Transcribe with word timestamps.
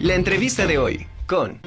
La 0.00 0.14
entrevista 0.14 0.64
de 0.64 0.78
hoy 0.78 1.08
con... 1.26 1.60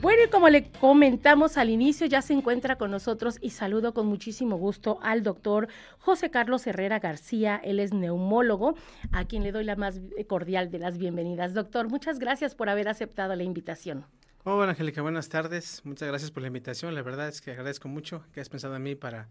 Bueno, 0.00 0.24
y 0.26 0.30
como 0.30 0.48
le 0.48 0.68
comentamos 0.72 1.56
al 1.56 1.70
inicio, 1.70 2.08
ya 2.08 2.22
se 2.22 2.32
encuentra 2.32 2.74
con 2.74 2.90
nosotros 2.90 3.38
y 3.40 3.50
saludo 3.50 3.94
con 3.94 4.06
muchísimo 4.06 4.56
gusto 4.56 4.98
al 5.02 5.22
doctor 5.22 5.68
José 6.00 6.28
Carlos 6.28 6.66
Herrera 6.66 6.98
García. 6.98 7.60
Él 7.62 7.78
es 7.78 7.94
neumólogo, 7.94 8.74
a 9.12 9.26
quien 9.26 9.44
le 9.44 9.52
doy 9.52 9.62
la 9.62 9.76
más 9.76 10.00
cordial 10.26 10.72
de 10.72 10.80
las 10.80 10.98
bienvenidas. 10.98 11.54
Doctor, 11.54 11.88
muchas 11.88 12.18
gracias 12.18 12.56
por 12.56 12.68
haber 12.68 12.88
aceptado 12.88 13.36
la 13.36 13.44
invitación. 13.44 14.04
Hola, 14.42 14.72
Angélica, 14.72 15.02
buenas 15.02 15.28
tardes. 15.28 15.82
Muchas 15.84 16.08
gracias 16.08 16.32
por 16.32 16.42
la 16.42 16.48
invitación. 16.48 16.96
La 16.96 17.02
verdad 17.02 17.28
es 17.28 17.40
que 17.40 17.52
agradezco 17.52 17.86
mucho 17.86 18.24
que 18.32 18.40
has 18.40 18.48
pensado 18.48 18.74
en 18.74 18.82
mí 18.82 18.96
para 18.96 19.28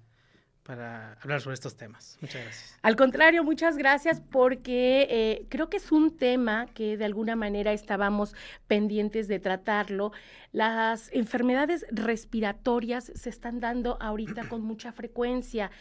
para 0.71 1.17
hablar 1.21 1.41
sobre 1.41 1.55
estos 1.55 1.75
temas. 1.75 2.17
Muchas 2.21 2.43
gracias. 2.43 2.79
Al 2.81 2.95
contrario, 2.95 3.43
muchas 3.43 3.75
gracias 3.75 4.21
porque 4.21 5.05
eh, 5.09 5.45
creo 5.49 5.70
que 5.70 5.75
es 5.75 5.91
un 5.91 6.15
tema 6.15 6.65
que 6.67 6.95
de 6.95 7.03
alguna 7.03 7.35
manera 7.35 7.73
estábamos 7.73 8.34
pendientes 8.67 9.27
de 9.27 9.39
tratarlo. 9.39 10.13
Las 10.53 11.12
enfermedades 11.12 11.85
respiratorias 11.91 13.12
se 13.13 13.29
están 13.29 13.59
dando 13.59 13.98
ahorita 13.99 14.48
con 14.48 14.62
mucha 14.62 14.93
frecuencia. 14.93 15.71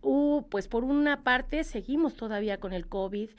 Uh, 0.00 0.42
pues 0.48 0.66
por 0.66 0.82
una 0.82 1.22
parte 1.22 1.62
seguimos 1.62 2.16
todavía 2.16 2.58
con 2.58 2.72
el 2.72 2.88
COVID. 2.88 3.30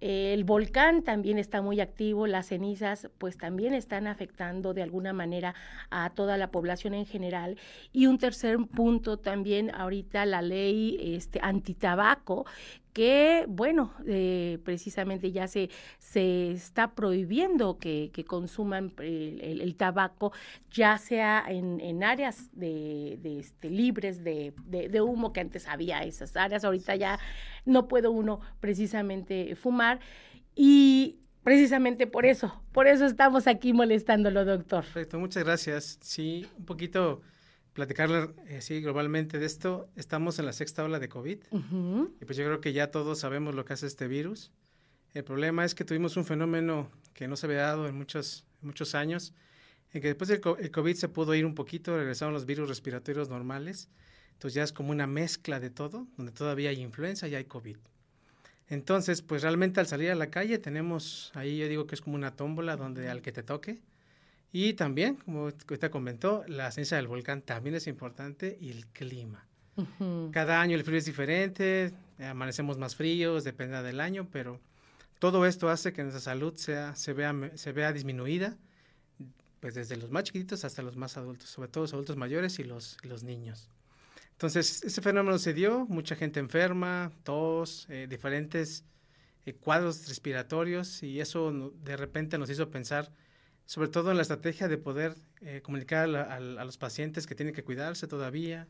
El 0.00 0.44
volcán 0.44 1.02
también 1.02 1.38
está 1.38 1.60
muy 1.60 1.80
activo, 1.80 2.26
las 2.26 2.46
cenizas 2.46 3.08
pues 3.18 3.36
también 3.36 3.74
están 3.74 4.06
afectando 4.06 4.72
de 4.72 4.82
alguna 4.82 5.12
manera 5.12 5.54
a 5.90 6.10
toda 6.10 6.36
la 6.36 6.50
población 6.50 6.94
en 6.94 7.04
general. 7.04 7.56
Y 7.92 8.06
un 8.06 8.18
tercer 8.18 8.58
punto 8.58 9.18
también 9.18 9.74
ahorita 9.74 10.24
la 10.24 10.42
ley 10.42 10.98
este, 11.14 11.40
antitabaco 11.42 12.46
que, 12.98 13.44
bueno, 13.46 13.94
eh, 14.08 14.58
precisamente 14.64 15.30
ya 15.30 15.46
se, 15.46 15.70
se 15.98 16.50
está 16.50 16.96
prohibiendo 16.96 17.78
que, 17.78 18.10
consuman 18.26 18.92
el, 18.98 19.76
tabaco, 19.76 20.32
ya 20.72 20.98
sea 20.98 21.44
en, 21.46 22.02
áreas 22.02 22.50
de, 22.58 23.20
este, 23.38 23.70
libres 23.70 24.24
de, 24.24 24.52
de, 24.66 25.00
humo, 25.00 25.32
que 25.32 25.38
antes 25.38 25.68
había 25.68 26.02
esas 26.02 26.36
áreas, 26.36 26.64
ahorita 26.64 26.96
ya 26.96 27.20
no 27.64 27.86
puede 27.86 28.08
uno 28.08 28.40
precisamente 28.58 29.54
fumar. 29.54 30.00
Y 30.56 31.20
precisamente 31.44 32.08
por 32.08 32.26
eso, 32.26 32.60
por 32.72 32.88
eso 32.88 33.06
estamos 33.06 33.46
aquí 33.46 33.72
molestándolo, 33.72 34.44
doctor. 34.44 34.82
Perfecto, 34.82 35.20
muchas 35.20 35.44
gracias. 35.44 35.98
Sí, 36.02 36.48
un 36.58 36.64
poquito 36.64 37.20
platicar 37.78 38.34
eh, 38.48 38.60
sí, 38.60 38.80
globalmente 38.80 39.38
de 39.38 39.46
esto. 39.46 39.88
Estamos 39.94 40.40
en 40.40 40.46
la 40.46 40.52
sexta 40.52 40.82
ola 40.82 40.98
de 40.98 41.08
COVID 41.08 41.38
y 42.20 42.24
pues 42.24 42.36
yo 42.36 42.44
creo 42.44 42.60
que 42.60 42.72
ya 42.72 42.90
todos 42.90 43.20
sabemos 43.20 43.54
lo 43.54 43.64
que 43.64 43.72
hace 43.72 43.86
este 43.86 44.08
virus. 44.08 44.50
El 45.14 45.22
problema 45.22 45.64
es 45.64 45.76
que 45.76 45.84
tuvimos 45.84 46.16
un 46.16 46.24
fenómeno 46.24 46.90
que 47.14 47.28
no 47.28 47.36
se 47.36 47.46
había 47.46 47.58
dado 47.58 47.86
en 47.86 47.94
muchos, 47.94 48.44
muchos 48.62 48.96
años, 48.96 49.32
en 49.92 50.02
que 50.02 50.08
después 50.08 50.26
del 50.26 50.40
el 50.58 50.72
COVID 50.72 50.96
se 50.96 51.08
pudo 51.08 51.36
ir 51.36 51.46
un 51.46 51.54
poquito, 51.54 51.96
regresaron 51.96 52.34
los 52.34 52.46
virus 52.46 52.68
respiratorios 52.68 53.28
normales, 53.28 53.88
entonces 54.32 54.54
ya 54.54 54.64
es 54.64 54.72
como 54.72 54.90
una 54.90 55.06
mezcla 55.06 55.60
de 55.60 55.70
todo, 55.70 56.08
donde 56.16 56.32
todavía 56.32 56.70
hay 56.70 56.80
influenza 56.80 57.28
y 57.28 57.36
hay 57.36 57.44
COVID. 57.44 57.76
Entonces, 58.66 59.22
pues 59.22 59.42
realmente 59.42 59.78
al 59.78 59.86
salir 59.86 60.10
a 60.10 60.16
la 60.16 60.30
calle 60.30 60.58
tenemos, 60.58 61.30
ahí 61.34 61.58
yo 61.58 61.68
digo 61.68 61.86
que 61.86 61.94
es 61.94 62.00
como 62.00 62.16
una 62.16 62.34
tómbola 62.34 62.76
donde 62.76 63.08
al 63.08 63.22
que 63.22 63.30
te 63.30 63.44
toque, 63.44 63.78
y 64.52 64.74
también, 64.74 65.16
como 65.16 65.44
usted 65.44 65.90
comentó, 65.90 66.44
la 66.46 66.70
ciencia 66.70 66.96
del 66.96 67.08
volcán 67.08 67.42
también 67.42 67.74
es 67.74 67.86
importante 67.86 68.56
y 68.60 68.70
el 68.70 68.86
clima. 68.86 69.46
Cada 70.32 70.60
año 70.60 70.74
el 70.74 70.82
frío 70.82 70.98
es 70.98 71.04
diferente, 71.04 71.92
amanecemos 72.18 72.78
más 72.78 72.96
fríos, 72.96 73.44
depende 73.44 73.80
del 73.82 74.00
año, 74.00 74.26
pero 74.32 74.60
todo 75.20 75.46
esto 75.46 75.68
hace 75.68 75.92
que 75.92 76.02
nuestra 76.02 76.20
salud 76.20 76.54
sea, 76.56 76.96
se, 76.96 77.12
vea, 77.12 77.34
se 77.54 77.72
vea 77.72 77.92
disminuida, 77.92 78.56
pues 79.60 79.74
desde 79.74 79.96
los 79.96 80.10
más 80.10 80.24
chiquitos 80.24 80.64
hasta 80.64 80.82
los 80.82 80.96
más 80.96 81.16
adultos, 81.16 81.48
sobre 81.50 81.68
todo 81.68 81.84
los 81.84 81.92
adultos 81.92 82.16
mayores 82.16 82.58
y 82.58 82.64
los, 82.64 82.96
los 83.02 83.22
niños. 83.22 83.68
Entonces, 84.32 84.84
ese 84.84 85.02
fenómeno 85.02 85.38
se 85.38 85.52
dio, 85.52 85.86
mucha 85.86 86.14
gente 86.14 86.38
enferma, 86.38 87.10
tos, 87.24 87.86
eh, 87.88 88.06
diferentes 88.08 88.84
eh, 89.46 89.54
cuadros 89.54 90.08
respiratorios, 90.08 91.02
y 91.02 91.20
eso 91.20 91.72
de 91.82 91.96
repente 91.96 92.38
nos 92.38 92.48
hizo 92.50 92.70
pensar 92.70 93.12
sobre 93.68 93.88
todo 93.88 94.10
en 94.10 94.16
la 94.16 94.22
estrategia 94.22 94.66
de 94.66 94.78
poder 94.78 95.14
eh, 95.42 95.60
comunicar 95.62 96.08
a, 96.16 96.40
los 96.40 96.78
pacientes 96.78 97.26
que 97.26 97.34
tienen 97.34 97.54
que 97.54 97.62
cuidarse 97.62 98.06
todavía, 98.06 98.66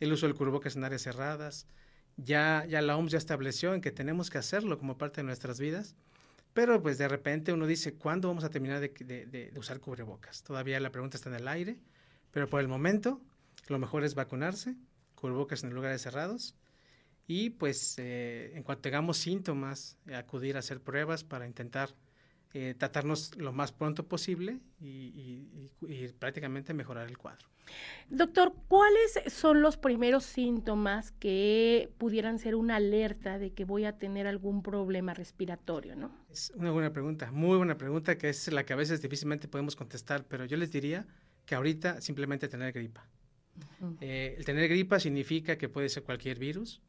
el 0.00 0.12
uso 0.12 0.26
del 0.26 0.34
cubrebocas 0.34 0.74
en 0.74 0.82
áreas 0.82 1.02
cerradas. 1.02 1.68
Ya, 2.16 2.66
ya 2.68 2.82
la 2.82 2.96
OMS 2.96 3.12
ya 3.12 3.18
estableció 3.18 3.74
en 3.74 3.80
que 3.80 3.92
tenemos 3.92 4.28
que 4.28 4.38
hacerlo 4.38 4.76
como 4.76 4.98
parte 4.98 5.20
de 5.20 5.24
nuestras 5.24 5.60
vidas, 5.60 5.94
pero 6.52 6.82
pues 6.82 6.98
de 6.98 7.06
repente 7.06 7.52
uno 7.52 7.64
dice, 7.68 7.94
¿cuándo 7.94 8.26
vamos 8.26 8.42
a 8.42 8.50
terminar 8.50 8.80
de, 8.80 9.52
usar 9.56 9.78
cubrebocas? 9.78 10.42
Todavía 10.42 10.80
la 10.80 10.90
pregunta 10.90 11.16
está 11.16 11.28
en 11.28 11.36
el 11.36 11.46
aire, 11.46 11.78
pero 12.32 12.48
por 12.48 12.60
el 12.60 12.66
momento 12.66 13.20
lo 13.68 13.78
mejor 13.78 14.02
es 14.02 14.16
vacunarse, 14.16 14.74
cubrebocas 15.14 15.62
en 15.62 15.70
lugares 15.70 16.02
cerrados 16.02 16.56
y 17.28 17.50
pues 17.50 17.94
eh, 17.98 18.50
en 18.56 18.64
cuanto 18.64 18.82
tengamos 18.82 19.16
síntomas, 19.16 19.96
acudir 20.12 20.56
a 20.56 20.58
hacer 20.58 20.80
pruebas 20.80 21.22
para 21.22 21.46
intentar 21.46 21.94
eh, 22.52 22.74
tratarnos 22.76 23.36
lo 23.36 23.52
más 23.52 23.70
pronto 23.70 24.08
posible 24.08 24.58
y, 24.80 25.68
prácticamente 26.18 26.74
mejorar 26.74 27.08
el 27.08 27.16
cuadro. 27.16 27.46
Doctor, 28.08 28.52
¿cuáles 28.66 29.20
son 29.28 29.62
los 29.62 29.76
primeros 29.76 30.24
síntomas 30.24 31.12
que 31.12 31.92
pudieran 31.98 32.40
ser 32.40 32.56
una 32.56 32.76
alerta 32.76 33.38
de 33.38 33.52
que 33.52 33.64
voy 33.64 33.84
a 33.84 33.96
tener 33.98 34.26
algún 34.26 34.62
problema 34.62 35.14
respiratorio? 35.14 35.94
¿no? 35.94 36.10
Es 36.28 36.52
una 36.56 36.72
buena 36.72 36.92
pregunta, 36.92 37.30
muy 37.30 37.56
buena 37.56 37.78
pregunta, 37.78 38.18
que 38.18 38.28
es 38.28 38.50
la 38.52 38.64
que 38.64 38.72
a 38.72 38.76
veces 38.76 39.00
difícilmente 39.00 39.46
podemos 39.46 39.76
contestar, 39.76 40.24
pero 40.26 40.44
yo 40.44 40.56
les 40.56 40.72
diría 40.72 41.06
que 41.46 41.54
ahorita 41.54 42.00
simplemente 42.00 42.48
tener 42.48 42.72
gripa. 42.72 43.06
Eh, 44.00 44.34
el 44.38 44.44
tener 44.44 44.68
gripa 44.68 44.98
significa 44.98 45.56
que 45.56 45.68
puede 45.68 45.88
ser 45.88 46.02
cualquier 46.02 46.38
virus. 46.38 46.80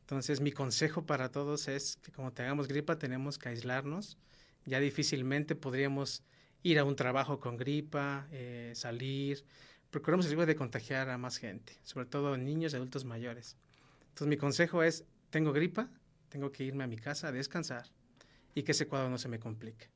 Entonces, 0.00 0.40
mi 0.40 0.52
consejo 0.52 1.04
para 1.04 1.30
todos 1.30 1.68
es 1.68 1.96
que 1.96 2.12
como 2.12 2.32
tengamos 2.32 2.68
gripa, 2.68 2.98
tenemos 2.98 3.38
que 3.38 3.48
aislarnos, 3.48 4.18
ya 4.66 4.80
difícilmente 4.80 5.54
podríamos 5.54 6.22
ir 6.62 6.78
a 6.78 6.84
un 6.84 6.96
trabajo 6.96 7.38
con 7.40 7.56
gripa, 7.56 8.26
eh, 8.32 8.72
salir. 8.74 9.44
Procuramos 9.90 10.26
el 10.26 10.32
riesgo 10.32 10.46
de 10.46 10.56
contagiar 10.56 11.08
a 11.08 11.16
más 11.16 11.38
gente, 11.38 11.78
sobre 11.84 12.06
todo 12.06 12.36
niños 12.36 12.72
y 12.72 12.76
adultos 12.76 13.04
mayores. 13.04 13.56
Entonces 14.08 14.26
mi 14.26 14.36
consejo 14.36 14.82
es, 14.82 15.04
tengo 15.30 15.52
gripa, 15.52 15.88
tengo 16.28 16.50
que 16.50 16.64
irme 16.64 16.84
a 16.84 16.86
mi 16.86 16.96
casa 16.96 17.28
a 17.28 17.32
descansar 17.32 17.86
y 18.54 18.64
que 18.64 18.72
ese 18.72 18.88
cuadro 18.88 19.08
no 19.08 19.18
se 19.18 19.28
me 19.28 19.38
complique. 19.38 19.88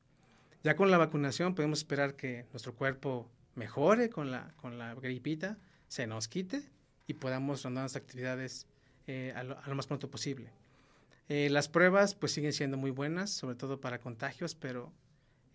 Ya 0.63 0.75
con 0.75 0.89
la 0.91 0.97
vacunación 0.97 1.55
podemos 1.55 1.79
esperar 1.79 2.15
que 2.15 2.45
nuestro 2.51 2.73
cuerpo 2.73 3.29
mejore 3.55 4.09
con 4.09 4.31
la, 4.31 4.53
con 4.57 4.79
gripita, 5.01 5.57
se 5.87 6.07
nos 6.07 6.27
quite 6.27 6.63
y 7.07 7.15
podamos 7.15 7.63
rondar 7.63 7.83
las 7.83 7.95
actividades 7.97 8.67
eh, 9.07 9.33
a 9.35 9.43
lo 9.43 9.75
más 9.75 9.87
pronto 9.87 10.09
posible. 10.09 10.51
Eh, 11.33 11.49
las 11.49 11.69
pruebas 11.69 12.13
pues 12.13 12.33
siguen 12.33 12.51
siendo 12.51 12.75
muy 12.75 12.91
buenas, 12.91 13.29
sobre 13.29 13.55
todo 13.55 13.79
para 13.79 13.99
contagios, 14.01 14.53
pero 14.53 14.91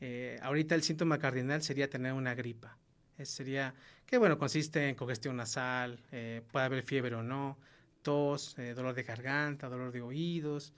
eh, 0.00 0.38
ahorita 0.40 0.74
el 0.74 0.82
síntoma 0.82 1.18
cardinal 1.18 1.60
sería 1.60 1.90
tener 1.90 2.14
una 2.14 2.34
gripa. 2.34 2.78
sería 3.24 3.74
que 4.06 4.16
bueno, 4.16 4.38
consiste 4.38 4.88
en 4.88 4.94
congestión 4.94 5.36
nasal, 5.36 6.02
eh, 6.12 6.40
puede 6.50 6.64
haber 6.64 6.82
fiebre 6.82 7.14
o 7.14 7.22
no, 7.22 7.58
tos, 8.00 8.56
dolor 8.74 8.94
de 8.94 9.02
garganta, 9.02 9.68
dolor 9.68 9.92
de 9.92 10.00
oídos, 10.00 10.72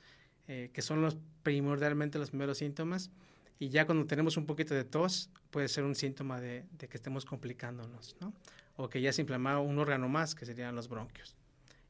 que 0.47 0.83
son 0.83 1.01
los 1.01 1.17
primordialmente 1.45 2.19
los 2.19 2.31
primeros 2.31 2.59
síntomas. 2.59 3.13
Y 3.61 3.69
ya 3.69 3.87
cuando 3.87 4.05
tenemos 4.05 4.37
un 4.37 4.47
poquito 4.47 4.75
de 4.75 4.83
tos, 4.83 5.31
puede 5.53 5.69
ser 5.69 5.85
un 5.85 5.95
síntoma 5.95 6.41
de, 6.41 6.65
de 6.73 6.89
que 6.89 6.97
estemos 6.97 7.25
complicándonos, 7.25 8.17
¿no? 8.21 8.35
O 8.75 8.89
que 8.89 9.01
ya 9.01 9.13
se 9.13 9.21
inflamado 9.21 9.61
un 9.61 9.79
órgano 9.79 10.09
más, 10.09 10.35
que 10.35 10.45
serían 10.45 10.75
los 10.75 10.89
bronquios. 10.89 11.37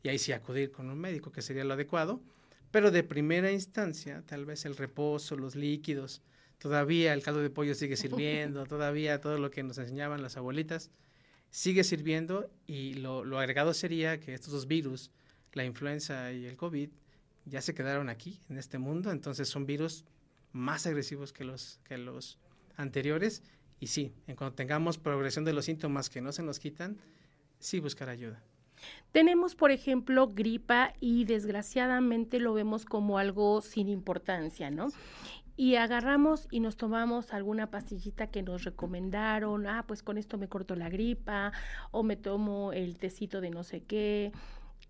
Y 0.02 0.10
ahí 0.10 0.18
sí 0.18 0.32
acudir 0.32 0.72
con 0.72 0.90
un 0.90 0.98
médico, 0.98 1.32
que 1.32 1.40
sería 1.40 1.64
lo 1.64 1.72
adecuado 1.72 2.20
pero 2.70 2.90
de 2.90 3.02
primera 3.02 3.50
instancia, 3.52 4.22
tal 4.26 4.44
vez 4.44 4.64
el 4.64 4.76
reposo, 4.76 5.36
los 5.36 5.56
líquidos, 5.56 6.22
todavía 6.58 7.14
el 7.14 7.22
caldo 7.22 7.40
de 7.40 7.50
pollo 7.50 7.74
sigue 7.74 7.96
sirviendo, 7.96 8.66
todavía 8.66 9.20
todo 9.20 9.38
lo 9.38 9.50
que 9.50 9.62
nos 9.62 9.78
enseñaban 9.78 10.22
las 10.22 10.36
abuelitas 10.36 10.90
sigue 11.50 11.84
sirviendo 11.84 12.50
y 12.66 12.94
lo, 12.94 13.38
agregado 13.38 13.74
sería 13.74 14.20
que 14.20 14.34
estos 14.34 14.52
dos 14.52 14.66
virus, 14.66 15.10
la 15.52 15.64
influenza 15.64 16.32
y 16.32 16.46
el 16.46 16.56
COVID, 16.56 16.90
ya 17.46 17.62
se 17.62 17.74
quedaron 17.74 18.08
aquí, 18.08 18.40
en 18.50 18.58
este 18.58 18.78
mundo, 18.78 19.10
entonces 19.10 19.48
son 19.48 19.66
virus 19.66 20.04
más 20.52 20.86
agresivos 20.86 21.32
que 21.32 21.44
los, 21.44 21.80
que 21.84 21.96
los 21.96 22.38
anteriores 22.76 23.42
y 23.80 23.86
sí, 23.86 24.12
en 24.26 24.36
cuanto 24.36 24.56
tengamos 24.56 24.98
progresión 24.98 25.44
de 25.44 25.52
los 25.52 25.64
síntomas 25.64 26.10
que 26.10 26.20
no 26.20 26.32
se 26.32 26.42
nos 26.42 26.58
quitan, 26.58 26.98
sí 27.58 27.80
buscar 27.80 28.08
ayuda. 28.08 28.42
Tenemos, 29.12 29.54
por 29.54 29.70
ejemplo, 29.70 30.28
gripa 30.28 30.92
y 31.00 31.24
desgraciadamente 31.24 32.40
lo 32.40 32.54
vemos 32.54 32.84
como 32.84 33.18
algo 33.18 33.60
sin 33.62 33.88
importancia, 33.88 34.70
¿no? 34.70 34.88
Y 35.56 35.74
agarramos 35.74 36.46
y 36.50 36.60
nos 36.60 36.76
tomamos 36.76 37.32
alguna 37.32 37.68
pastillita 37.70 38.28
que 38.28 38.42
nos 38.42 38.64
recomendaron, 38.64 39.66
ah, 39.66 39.84
pues 39.88 40.02
con 40.02 40.16
esto 40.16 40.38
me 40.38 40.48
corto 40.48 40.76
la 40.76 40.88
gripa 40.88 41.52
o 41.90 42.04
me 42.04 42.16
tomo 42.16 42.72
el 42.72 42.98
tecito 42.98 43.40
de 43.40 43.50
no 43.50 43.64
sé 43.64 43.82
qué. 43.82 44.30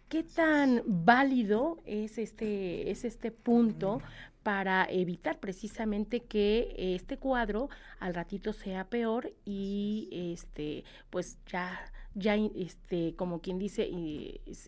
¿Qué 0.08 0.22
tan 0.22 0.82
válido 0.86 1.78
es 1.84 2.18
este, 2.18 2.90
es 2.90 3.04
este 3.04 3.30
punto 3.30 4.00
para 4.42 4.86
evitar 4.90 5.38
precisamente 5.38 6.20
que 6.20 6.74
este 6.76 7.18
cuadro 7.18 7.68
al 8.00 8.14
ratito 8.14 8.52
sea 8.52 8.84
peor 8.88 9.32
y 9.44 10.08
este 10.32 10.84
pues 11.10 11.38
ya 11.46 11.92
ya 12.18 12.34
este 12.34 13.14
como 13.16 13.40
quien 13.40 13.58
dice 13.58 13.86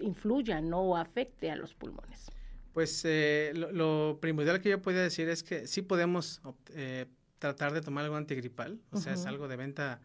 influya 0.01 0.61
no 0.61 0.97
afecte 0.97 1.51
a 1.51 1.57
los 1.57 1.75
pulmones. 1.75 2.31
Pues 2.73 3.03
eh, 3.05 3.53
lo, 3.55 4.19
primordial 4.21 4.61
que 4.61 4.71
yo 4.71 4.81
podría 4.81 5.03
decir 5.03 5.29
es 5.29 5.43
que 5.43 5.67
sí 5.67 5.83
podemos 5.83 6.41
eh, 6.75 7.07
tratar 7.39 7.73
de 7.73 7.81
tomar 7.81 8.05
algo 8.05 8.17
antigripal, 8.17 8.81
o 8.93 8.99
sea, 8.99 9.15
es 9.15 9.27
algo 9.27 9.49
de 9.49 9.57
venta 9.57 10.01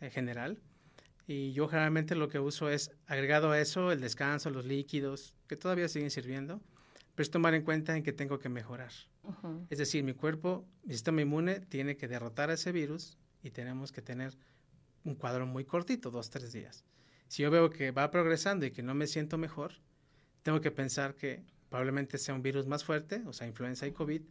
eh, 0.00 0.10
general. 0.10 0.60
Y 1.26 1.52
yo 1.52 1.68
generalmente 1.68 2.14
lo 2.14 2.28
que 2.28 2.38
uso 2.38 2.68
es, 2.68 2.90
agregado 3.06 3.52
a 3.52 3.60
eso, 3.60 3.92
el 3.92 4.00
descanso, 4.00 4.50
los 4.50 4.66
líquidos, 4.66 5.36
que 5.46 5.56
todavía 5.56 5.88
siguen 5.88 6.10
sirviendo, 6.10 6.60
pero 7.14 7.22
es 7.22 7.30
tomar 7.30 7.54
en 7.54 7.62
cuenta 7.62 7.96
en 7.96 8.02
que 8.02 8.12
tengo 8.12 8.38
que 8.38 8.48
mejorar. 8.48 8.92
Es 9.68 9.78
decir, 9.78 10.02
mi 10.02 10.12
cuerpo, 10.12 10.66
mi 10.82 10.94
sistema 10.94 11.22
inmune 11.22 11.60
tiene 11.60 11.96
que 11.96 12.08
derrotar 12.08 12.50
a 12.50 12.54
ese 12.54 12.72
virus 12.72 13.16
y 13.42 13.50
tenemos 13.50 13.92
que 13.92 14.02
tener 14.02 14.36
un 15.04 15.14
cuadro 15.14 15.46
muy 15.46 15.64
cortito, 15.64 16.10
dos, 16.10 16.30
tres 16.30 16.52
días. 16.52 16.84
Si 17.28 17.42
yo 17.42 17.50
veo 17.50 17.70
que 17.70 17.90
va 17.90 18.10
progresando 18.10 18.66
y 18.66 18.70
que 18.70 18.82
no 18.82 18.94
me 18.94 19.06
siento 19.06 19.38
mejor, 19.38 19.74
tengo 20.42 20.60
que 20.60 20.70
pensar 20.70 21.14
que 21.14 21.44
probablemente 21.68 22.18
sea 22.18 22.34
un 22.34 22.42
virus 22.42 22.66
más 22.66 22.84
fuerte, 22.84 23.22
o 23.26 23.32
sea, 23.32 23.46
influenza 23.46 23.86
y 23.86 23.92
COVID, 23.92 24.22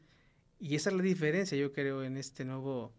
y 0.60 0.76
esa 0.76 0.90
es 0.90 0.96
la 0.96 1.02
diferencia, 1.02 1.58
yo 1.58 1.72
creo, 1.72 2.04
en 2.04 2.18
este 2.18 2.44
nuevo, 2.44 2.94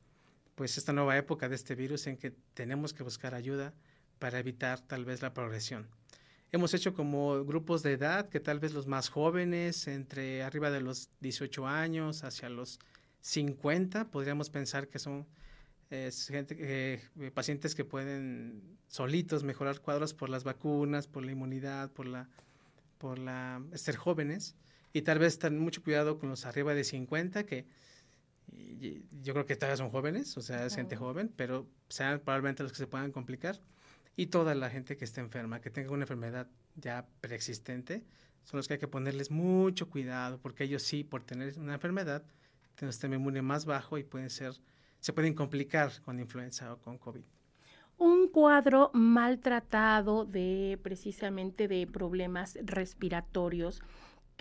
pues 0.55 0.79
esta 0.79 0.93
nueva 0.95 1.17
época 1.19 1.49
de 1.49 1.57
este 1.57 1.75
virus 1.75 2.07
en 2.07 2.17
que 2.17 2.31
tenemos 2.55 2.95
que 2.95 3.03
buscar 3.03 3.35
ayuda 3.35 3.75
para 4.19 4.39
evitar 4.39 4.81
tal 4.81 5.05
vez 5.05 5.21
la 5.21 5.35
progresión. 5.35 5.89
Hemos 6.53 6.75
hecho 6.75 6.95
como 6.95 7.45
grupos 7.45 7.83
de 7.83 7.93
edad 7.93 8.29
que 8.29 8.41
tal 8.41 8.59
vez 8.59 8.73
los 8.73 8.87
más 8.87 9.09
jóvenes, 9.09 9.87
entre 9.87 10.43
arriba 10.43 10.71
de 10.71 10.81
los 10.81 11.11
18 11.21 11.67
años 11.67 12.25
hacia 12.25 12.49
los 12.49 12.81
50, 13.21 14.11
podríamos 14.11 14.51
pensar 14.51 14.89
que 14.89 14.99
son 14.99 15.27
gente, 15.91 16.57
eh, 16.59 17.31
pacientes 17.35 17.75
que 17.75 17.85
pueden 17.85 18.79
solitos 18.89 19.43
mejorar 19.43 19.81
cuadros 19.81 20.15
por 20.15 20.29
las 20.29 20.45
vacunas, 20.45 21.07
por 21.07 21.25
la 21.25 21.33
inmunidad, 21.33 21.91
por 21.93 22.07
la, 22.07 22.29
por 22.99 23.19
la 23.19 23.63
ser 23.75 23.97
jóvenes. 23.97 24.57
Y 24.93 25.03
tal 25.03 25.19
vez 25.19 25.39
tener 25.39 25.59
mucho 25.61 25.83
cuidado 25.83 26.19
con 26.19 26.29
los 26.29 26.47
arriba 26.47 26.75
de 26.75 26.85
50 26.85 27.45
que 27.45 27.67
yo 29.23 29.33
creo 29.33 29.47
que 29.47 29.57
todavía 29.57 29.77
son 29.77 29.91
jóvenes, 29.91 30.37
o 30.37 30.43
sea, 30.43 30.67
es 30.67 30.75
gente 30.75 30.97
joven, 30.97 31.33
pero 31.37 31.67
sean 31.89 32.21
probablemente 32.21 32.63
los 32.63 32.73
que 32.73 32.79
se 32.79 32.87
puedan 32.87 33.13
complicar. 33.13 33.61
Y 34.17 34.27
toda 34.27 34.55
la 34.55 34.71
gente 34.71 34.97
que 34.97 35.05
esté 35.05 35.21
enferma, 35.21 35.61
que 35.61 35.71
tenga 35.71 35.93
una 35.93 36.05
enfermedad 36.05 36.49
ya 36.77 37.07
preexistente, 37.21 38.05
son 38.45 38.59
los 38.59 38.69
que 38.69 38.75
hay 38.75 38.81
que 38.81 38.89
ponerles 38.89 39.31
mucho 39.31 39.89
cuidado, 39.89 40.39
porque 40.41 40.65
ellos 40.65 40.83
sí, 40.83 41.05
por 41.05 41.23
tener 41.23 41.59
una 41.59 41.75
enfermedad, 41.75 42.25
tienen 42.75 42.89
un 42.89 42.93
sistema 42.93 43.17
inmune 43.17 43.43
más 43.43 43.65
bajo 43.67 43.99
y 43.99 44.05
pueden 44.05 44.31
ser, 44.31 44.55
se 45.01 45.13
pueden 45.13 45.35
complicar 45.35 45.91
con 46.03 46.21
influenza 46.21 46.73
o 46.73 46.79
con 46.79 46.99
COVID. 46.99 47.25
Un 47.99 48.29
cuadro 48.29 48.91
maltratado 48.95 50.25
de 50.25 50.79
precisamente 50.83 51.69
de 51.69 51.87
problemas 51.87 52.59
respiratorios, 52.63 53.83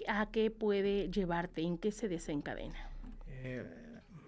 ¿a 0.07 0.31
qué 0.31 0.49
puede 0.49 1.09
llevarte? 1.09 1.61
¿En 1.61 1.77
qué 1.77 1.91
se 1.91 2.07
desencadena? 2.07 2.79
Eh, 3.27 3.65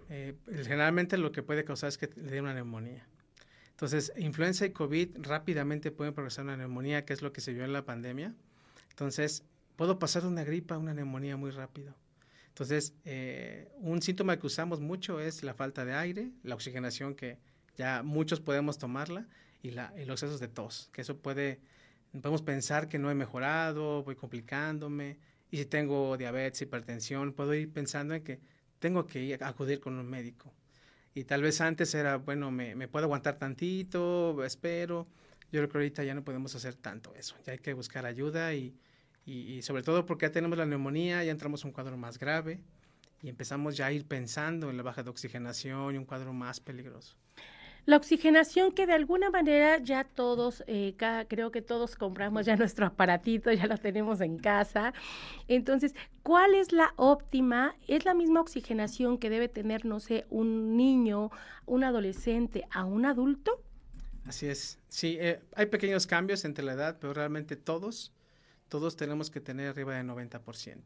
eh, 0.10 0.36
generalmente 0.64 1.18
lo 1.18 1.32
que 1.32 1.44
puede 1.44 1.64
causar 1.64 1.90
es 1.90 1.98
que 1.98 2.10
le 2.16 2.32
dé 2.32 2.42
una 2.42 2.54
neumonía. 2.54 3.08
Entonces, 3.70 4.12
influenza 4.18 4.66
y 4.66 4.72
COVID 4.72 5.18
rápidamente 5.22 5.92
pueden 5.92 6.14
progresar 6.14 6.44
una 6.44 6.58
neumonía, 6.58 7.06
que 7.06 7.14
es 7.14 7.22
lo 7.22 7.32
que 7.32 7.42
se 7.42 7.54
vio 7.54 7.64
en 7.64 7.74
la 7.74 7.86
pandemia. 7.86 8.36
Entonces, 8.90 9.44
puedo 9.76 9.98
pasar 9.98 10.24
de 10.24 10.28
una 10.28 10.44
gripa 10.44 10.76
a 10.76 10.78
una 10.78 10.94
neumonía 10.94 11.38
muy 11.38 11.52
rápido. 11.52 11.96
Entonces, 12.62 12.94
eh, 13.06 13.72
un 13.80 14.04
síntoma 14.04 14.38
que 14.38 14.46
usamos 14.46 14.82
mucho 14.82 15.20
es 15.20 15.42
la 15.42 15.56
falta 15.56 15.84
de 15.84 15.96
aire, 15.96 16.30
la 16.44 16.54
oxigenación 16.54 17.16
que 17.16 17.40
ya 17.76 18.04
muchos 18.04 18.40
podemos 18.40 18.78
tomarla 18.78 19.28
y, 19.64 19.72
la, 19.72 19.92
y 19.98 20.06
los 20.06 20.22
excesos 20.22 20.40
de 20.40 20.48
tos, 20.48 20.88
que 20.94 21.02
eso 21.02 21.18
puede, 21.18 21.60
podemos 22.12 22.44
pensar 22.44 22.88
que 22.88 23.00
no 23.00 23.10
he 23.10 23.16
mejorado, 23.16 24.04
voy 24.04 24.16
complicándome, 24.16 25.18
y 25.50 25.58
si 25.58 25.66
tengo 25.66 26.16
diabetes, 26.18 26.62
hipertensión, 26.62 27.34
puedo 27.34 27.56
ir 27.56 27.74
pensando 27.74 28.14
en 28.14 28.24
que 28.24 28.40
tengo 28.78 29.08
que 29.08 29.24
ir 29.24 29.44
acudir 29.44 29.80
con 29.80 29.98
un 29.98 30.08
médico. 30.08 30.54
Y 31.16 31.24
tal 31.24 31.42
vez 31.42 31.62
antes 31.62 31.96
era, 31.96 32.18
bueno, 32.18 32.52
me, 32.52 32.76
me 32.76 32.88
puedo 32.88 33.06
aguantar 33.06 33.40
tantito, 33.40 34.46
espero. 34.46 35.08
Yo 35.52 35.62
creo 35.62 35.68
que 35.68 35.78
ahorita 35.80 36.04
ya 36.04 36.14
no 36.14 36.24
podemos 36.24 36.54
hacer 36.54 36.76
tanto 36.76 37.16
eso. 37.16 37.36
Ya 37.44 37.54
hay 37.54 37.60
que 37.60 37.74
buscar 37.74 38.06
ayuda 38.06 38.54
y, 38.54 38.76
y, 39.26 39.62
sobre 39.62 39.84
todo 39.84 40.06
porque 40.06 40.26
ya 40.26 40.32
tenemos 40.32 40.58
la 40.58 40.66
neumonía, 40.66 41.24
ya 41.24 41.32
entramos 41.32 41.64
a 41.64 41.68
un 41.68 41.74
cuadro 41.74 41.96
más 41.98 42.18
grave 42.18 42.60
y 43.22 43.30
empezamos 43.30 43.78
ya 43.78 43.86
a 43.88 43.92
ir 43.92 44.06
pensando 44.06 44.70
en 44.70 44.78
la 44.78 44.84
baja 44.84 45.04
de 45.04 45.10
oxigenación 45.10 45.96
y 45.96 45.98
un 45.98 46.06
cuadro 46.06 46.34
más 46.34 46.60
peligroso. 46.60 47.16
La 47.86 47.98
oxigenación 47.98 48.72
que 48.74 48.86
de 48.86 48.94
alguna 48.94 49.32
manera 49.32 49.80
ya 49.80 50.04
todos, 50.04 50.64
eh, 50.68 50.96
creo 51.28 51.52
que 51.52 51.64
todos 51.64 51.96
compramos 51.96 52.46
ya 52.46 52.56
nuestro 52.56 52.86
aparatito, 52.86 53.52
ya 53.52 53.66
lo 53.66 53.78
tenemos 53.78 54.22
en 54.22 54.38
casa. 54.38 54.94
Entonces, 55.48 55.96
¿cuál 56.22 56.54
es 56.54 56.72
la 56.72 56.94
óptima? 56.96 57.76
¿Es 57.88 58.06
la 58.06 58.14
misma 58.14 58.42
oxigenación 58.42 59.18
que 59.18 59.32
debe 59.32 59.48
tener, 59.48 59.86
no 59.86 60.00
sé, 60.00 60.26
un 60.30 60.78
niño, 60.78 61.32
un 61.66 61.84
adolescente 61.84 62.68
a 62.70 62.86
un 62.86 63.06
adulto? 63.06 63.64
Así 64.26 64.48
es. 64.48 64.78
Sí, 64.88 65.18
eh, 65.20 65.42
hay 65.56 65.66
pequeños 65.66 66.06
cambios 66.06 66.46
entre 66.46 66.64
la 66.64 66.74
edad, 66.74 66.98
pero 67.02 67.14
realmente 67.14 67.56
todos, 67.56 68.14
todos 68.72 68.96
tenemos 68.96 69.30
que 69.30 69.42
tener 69.42 69.68
arriba 69.68 69.96
del 69.96 70.08
90%. 70.08 70.80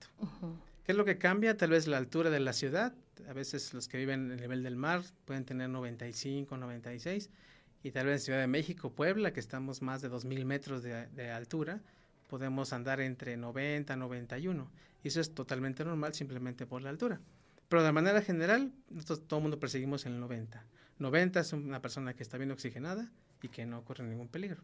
¿Qué 0.83 0.91
es 0.91 0.97
lo 0.97 1.05
que 1.05 1.19
cambia? 1.19 1.55
Tal 1.55 1.69
vez 1.69 1.85
la 1.85 1.97
altura 1.97 2.31
de 2.31 2.39
la 2.39 2.51
ciudad. 2.51 2.95
A 3.29 3.33
veces 3.33 3.75
los 3.75 3.87
que 3.87 3.99
viven 3.99 4.25
en 4.25 4.31
el 4.31 4.41
nivel 4.41 4.63
del 4.63 4.75
mar 4.75 5.03
pueden 5.25 5.45
tener 5.45 5.69
95, 5.69 6.57
96. 6.57 7.29
Y 7.83 7.91
tal 7.91 8.07
vez 8.07 8.21
en 8.21 8.25
Ciudad 8.25 8.39
de 8.39 8.47
México, 8.47 8.91
Puebla, 8.91 9.33
que 9.33 9.39
estamos 9.39 9.83
más 9.83 10.01
de 10.01 10.09
2.000 10.09 10.45
metros 10.45 10.81
de, 10.81 11.29
altura, 11.29 11.79
podemos 12.27 12.73
andar 12.73 13.01
entre 13.01 13.37
90, 13.37 13.95
91. 13.95 14.67
Y 15.03 15.07
eso 15.07 15.21
es 15.21 15.35
totalmente 15.35 15.85
normal 15.85 16.15
simplemente 16.15 16.65
por 16.65 16.81
la 16.81 16.89
altura. 16.89 17.21
Pero 17.69 17.83
de 17.83 17.91
manera 17.91 18.23
general, 18.23 18.71
nosotros 18.89 19.27
todo 19.27 19.37
el 19.37 19.43
mundo 19.43 19.59
perseguimos 19.59 20.07
el 20.07 20.19
90. 20.19 20.65
90 20.97 21.39
es 21.39 21.53
una 21.53 21.83
persona 21.83 22.15
que 22.15 22.23
está 22.23 22.39
bien 22.39 22.49
oxigenada 22.49 23.11
y 23.43 23.49
que 23.49 23.67
no 23.67 23.85
corre 23.85 24.03
ningún 24.03 24.27
peligro. 24.27 24.63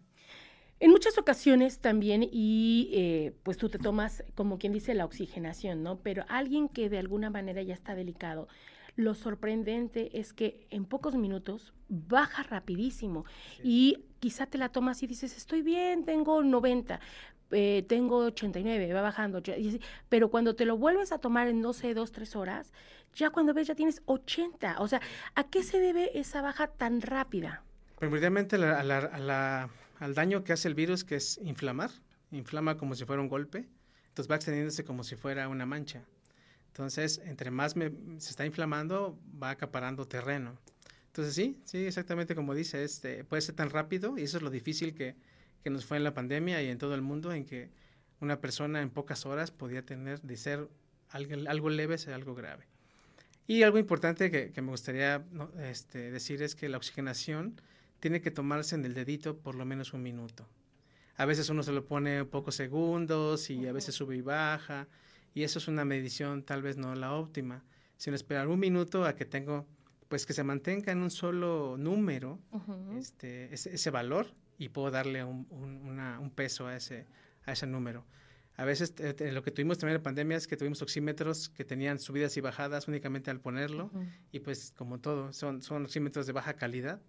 En 0.81 0.89
muchas 0.89 1.19
ocasiones 1.19 1.77
también, 1.77 2.27
y 2.31 2.89
eh, 2.91 3.33
pues 3.43 3.57
tú 3.57 3.69
te 3.69 3.77
tomas, 3.77 4.23
como 4.33 4.57
quien 4.57 4.73
dice, 4.73 4.95
la 4.95 5.05
oxigenación, 5.05 5.83
¿no? 5.83 5.99
Pero 5.99 6.25
alguien 6.27 6.69
que 6.69 6.89
de 6.89 6.97
alguna 6.97 7.29
manera 7.29 7.61
ya 7.61 7.75
está 7.75 7.93
delicado, 7.93 8.47
lo 8.95 9.13
sorprendente 9.13 10.19
es 10.19 10.33
que 10.33 10.65
en 10.71 10.85
pocos 10.85 11.13
minutos 11.13 11.71
baja 11.87 12.41
rapidísimo 12.41 13.25
y 13.63 14.05
quizá 14.19 14.47
te 14.47 14.57
la 14.57 14.69
tomas 14.69 15.03
y 15.03 15.07
dices, 15.07 15.38
estoy 15.38 15.61
bien, 15.61 16.03
tengo 16.03 16.43
90, 16.43 17.00
eh, 17.51 17.85
tengo 17.88 18.17
89, 18.17 18.91
va 18.91 19.01
bajando, 19.01 19.43
pero 20.09 20.31
cuando 20.31 20.55
te 20.55 20.65
lo 20.65 20.77
vuelves 20.77 21.11
a 21.11 21.19
tomar 21.19 21.47
en, 21.47 21.61
no 21.61 21.73
sé, 21.73 21.93
dos, 21.93 22.11
tres 22.11 22.35
horas, 22.35 22.73
ya 23.13 23.29
cuando 23.29 23.53
ves 23.53 23.67
ya 23.67 23.75
tienes 23.75 24.01
80. 24.05 24.77
O 24.79 24.88
sea, 24.88 25.00
¿a 25.35 25.43
qué 25.43 25.61
se 25.61 25.79
debe 25.79 26.17
esa 26.17 26.41
baja 26.41 26.65
tan 26.65 27.03
rápida? 27.03 27.61
Primordialmente 28.00 28.55
a 28.55 28.83
la 28.83 29.69
al 30.01 30.15
daño 30.15 30.43
que 30.43 30.51
hace 30.51 30.67
el 30.67 30.74
virus, 30.74 31.03
que 31.03 31.15
es 31.15 31.39
inflamar. 31.43 31.91
Inflama 32.31 32.75
como 32.75 32.96
si 32.96 33.05
fuera 33.05 33.22
un 33.22 33.29
golpe. 33.29 33.67
Entonces 34.08 34.29
va 34.29 34.36
extendiéndose 34.36 34.84
como 34.84 35.03
si 35.03 35.15
fuera 35.15 35.48
una 35.48 35.67
mancha. 35.67 36.03
Entonces, 36.70 37.22
entre 37.24 37.51
más 37.51 37.74
se 37.74 38.29
está 38.29 38.46
inflamando, 38.48 39.20
va 39.41 39.51
acaparando 39.51 40.08
terreno. 40.08 40.58
Entonces, 41.05 41.36
sí, 41.36 41.60
sí, 41.65 41.86
exactamente 41.86 42.34
como 42.34 42.55
dice, 42.55 42.84
este, 42.84 43.24
puede 43.24 43.43
ser 43.43 43.55
tan 43.55 43.70
rápido 43.70 44.17
y 44.17 44.24
eso 44.24 44.38
es 44.38 44.43
lo 44.43 44.50
difícil 44.50 44.96
que, 44.96 45.15
que 45.63 45.70
nos 45.70 45.86
fue 45.86 45.98
en 45.98 46.03
la 46.03 46.15
pandemia 46.15 46.63
y 46.63 46.70
en 46.70 46.79
todo 46.79 46.96
el 46.96 47.03
mundo, 47.03 47.31
en 47.31 47.46
que 47.46 47.70
una 48.22 48.41
persona 48.41 48.81
en 48.81 48.89
pocas 48.89 49.27
horas 49.27 49.51
podía 49.51 49.86
tener 49.86 50.20
de 50.22 50.36
ser 50.36 50.67
algo, 51.10 51.36
algo 51.48 51.70
leve 51.70 51.96
a 52.08 52.15
algo 52.15 52.34
grave. 52.34 52.65
Y 53.46 53.62
algo 53.62 53.77
importante 53.77 54.31
que, 54.31 54.62
me 54.62 54.70
gustaría 54.70 55.24
este, 55.63 56.10
decir 56.10 56.41
es 56.41 56.55
que 56.55 56.70
la 56.70 56.77
oxigenación 56.77 57.62
tiene 58.01 58.20
que 58.20 58.31
tomarse 58.31 58.75
en 58.75 58.84
el 58.84 58.93
dedito 58.93 59.38
por 59.38 59.55
lo 59.55 59.63
menos 59.63 59.93
un 59.93 60.03
minuto. 60.03 60.50
A 61.15 61.25
veces 61.25 61.50
uno 61.50 61.63
se 61.63 61.72
lo 61.72 61.86
pone 61.86 62.25
pocos 62.25 62.55
segundos 62.55 63.50
y 63.50 63.67
a 63.67 63.72
veces 63.72 63.96
sube 63.96 64.17
y 64.17 64.22
baja, 64.22 64.88
y 65.34 65.43
eso 65.43 65.60
es 65.60 65.67
una 65.67 65.86
medición 65.86 66.43
tal 66.43 66.63
vez 66.63 66.77
no 66.77 66.96
la 66.96 67.13
óptima, 67.13 67.63
sino 67.98 68.15
esperar 68.15 68.48
un 68.48 68.60
minuto 68.60 69.05
a 69.05 69.15
que 69.15 69.25
tengo, 69.25 69.67
pues 70.10 70.25
que 70.25 70.34
se 70.34 70.43
mantenga 70.43 70.91
en 70.91 70.98
un 70.98 71.12
solo 71.12 71.77
número 71.77 72.39
este, 72.98 73.53
ese, 73.53 73.91
valor 73.91 74.34
y 74.58 74.70
puedo 74.70 74.89
darle 74.89 75.24
un, 75.24 75.48
un, 75.50 76.31
peso 76.31 76.65
a 76.67 76.75
ese, 76.75 77.05
a 77.46 77.51
ese 77.51 77.67
número. 77.67 78.03
A 78.58 78.65
veces 78.65 78.96
lo 79.20 79.43
que 79.43 79.51
tuvimos 79.51 79.77
también 79.77 79.96
en 79.96 80.01
la 80.01 80.03
pandemia 80.03 80.38
es 80.38 80.48
que 80.48 80.58
tuvimos 80.58 80.81
oxímetros 80.81 81.50
que 81.50 81.65
tenían 81.65 82.00
subidas 82.00 82.36
y 82.36 82.41
bajadas 82.41 82.88
únicamente 82.88 83.29
al 83.29 83.39
ponerlo 83.39 83.91
y 84.31 84.39
pues 84.39 84.74
como 84.75 85.00
todo, 85.00 85.31
son, 85.34 85.62
son 85.62 85.86
oxímetros 85.86 86.25
de 86.25 86.34
baja 86.34 86.55
calidad 86.55 87.00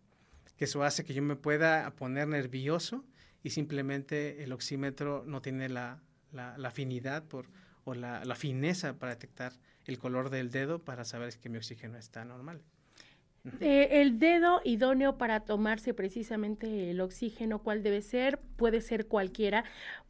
que 0.57 0.65
eso 0.65 0.83
hace 0.83 1.05
que 1.05 1.15
yo 1.15 1.23
me 1.23 1.37
pueda 1.37 1.91
poner 1.97 2.29
nervioso 2.29 3.05
y 3.43 3.51
simplemente 3.51 4.43
el 4.45 4.53
oxímetro 4.53 5.25
no 5.27 5.43
tiene 5.43 5.69
la, 5.69 6.01
afinidad 6.65 7.25
por 7.25 7.47
o 7.85 7.95
la, 7.95 8.25
la 8.25 8.35
fineza 8.37 8.99
para 8.99 9.15
detectar 9.15 9.53
el 9.87 9.99
color 9.99 10.31
del 10.31 10.51
dedo 10.51 10.79
para 10.79 11.05
saber 11.05 11.37
que 11.39 11.49
mi 11.49 11.59
oxígeno 11.59 11.99
está 11.99 12.25
normal. 12.25 12.63
Eh, 13.61 14.01
el 14.03 14.21
dedo 14.21 14.61
idóneo 14.65 15.19
para 15.19 15.41
tomarse 15.41 15.95
precisamente 15.95 16.91
el 16.91 17.01
oxígeno, 17.01 17.61
¿cuál 17.61 17.83
debe 17.83 18.01
ser? 18.01 18.39
Puede 18.63 18.81
ser 18.81 19.07
cualquiera, 19.07 19.65